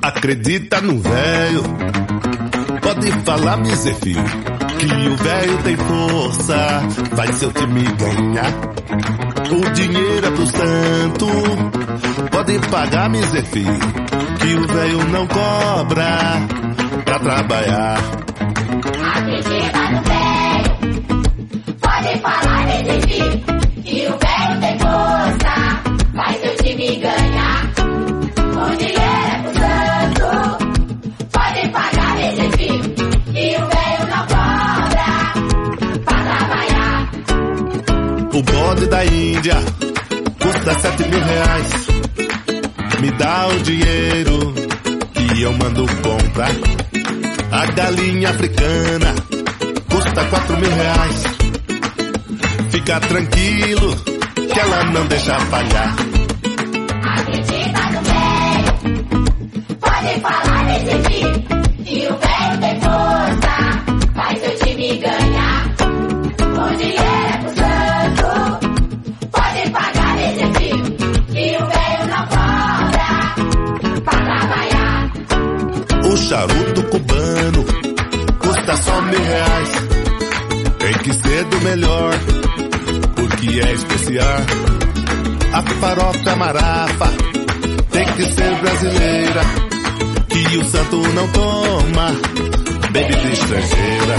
Acredita 0.00 0.80
no 0.80 1.00
velho, 1.02 1.62
pode 2.80 3.12
falar, 3.24 3.66
Zé 3.66 3.94
que 4.78 5.08
o 5.08 5.16
velho 5.16 5.58
tem 5.64 5.76
força, 5.76 6.82
vai 7.12 7.32
seu 7.32 7.52
time 7.52 7.82
ganhar. 7.82 8.52
O 9.50 9.70
dinheiro 9.72 10.26
é 10.26 10.30
pro 10.30 10.46
santo, 10.46 11.26
pode 12.30 12.58
pagar, 12.68 13.10
filho, 13.44 13.78
que 14.38 14.54
o 14.54 14.66
velho 14.68 15.04
não 15.08 15.26
cobra 15.26 16.06
pra 17.04 17.18
trabalhar. 17.18 17.98
Acredita 19.16 19.90
no 19.90 20.02
velho, 20.02 20.72
pode 21.80 22.18
falar, 22.20 22.66
filho, 23.08 23.40
que 23.84 24.06
o 24.06 24.18
velho 24.18 24.60
tem 24.60 24.78
força, 24.78 25.54
vai 26.14 26.34
seu 26.34 26.56
time 26.56 26.96
ganhar. 26.96 27.67
Índia 39.38 39.54
custa 40.42 40.78
sete 40.80 41.08
mil 41.08 41.22
reais. 41.22 41.86
Me 43.00 43.10
dá 43.12 43.46
o 43.46 43.60
dinheiro 43.60 44.54
e 45.36 45.42
eu 45.42 45.52
mando 45.52 45.86
comprar. 46.02 46.50
A 47.52 47.66
galinha 47.66 48.30
africana 48.30 49.14
custa 49.88 50.24
quatro 50.24 50.56
mil 50.56 50.70
reais. 50.70 51.22
Fica 52.70 52.98
tranquilo 52.98 53.96
que 54.34 54.58
ela 54.58 54.84
não 54.86 55.06
deixa 55.06 55.38
falhar. 55.38 55.94
Acredita 57.04 57.80
no 57.92 58.02
velho, 58.02 58.74
pode 59.78 60.20
falar 60.20 60.64
nesse 60.64 61.07
Do 81.44 81.60
melhor, 81.60 82.14
porque 83.14 83.60
é 83.60 83.72
especial. 83.72 84.38
A 85.52 85.62
farofa 85.62 86.36
marafa 86.36 87.12
tem 87.92 88.04
que 88.14 88.22
ser 88.24 88.54
brasileira. 88.56 89.40
Que 90.28 90.58
o 90.58 90.64
santo 90.64 90.96
não 90.96 91.28
toma 91.28 92.10
bebida 92.90 93.28
estrangeira. 93.28 94.18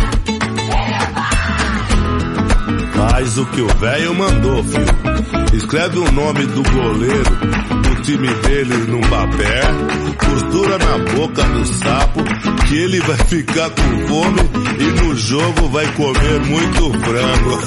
Faz 2.94 3.38
o 3.38 3.46
que 3.48 3.62
o 3.62 3.68
velho 3.68 4.16
mandou, 4.16 4.64
filho. 4.64 5.56
Escreve 5.56 6.00
o 6.00 6.12
nome 6.14 6.46
do 6.46 6.64
goleiro 6.64 7.69
time 8.10 8.34
dele 8.42 8.76
num 8.88 9.02
papel. 9.02 9.76
Costura 10.18 10.80
na 10.80 10.98
boca 11.14 11.44
do 11.44 11.66
sapo 11.66 12.24
que 12.68 12.76
ele 12.76 13.00
vai 13.02 13.18
ficar 13.18 13.70
com 13.70 14.08
fome 14.08 14.42
e 14.80 14.84
no 15.00 15.16
jogo 15.16 15.70
vai 15.70 15.86
comer 15.94 16.40
muito 16.46 16.92
frango. 17.02 17.60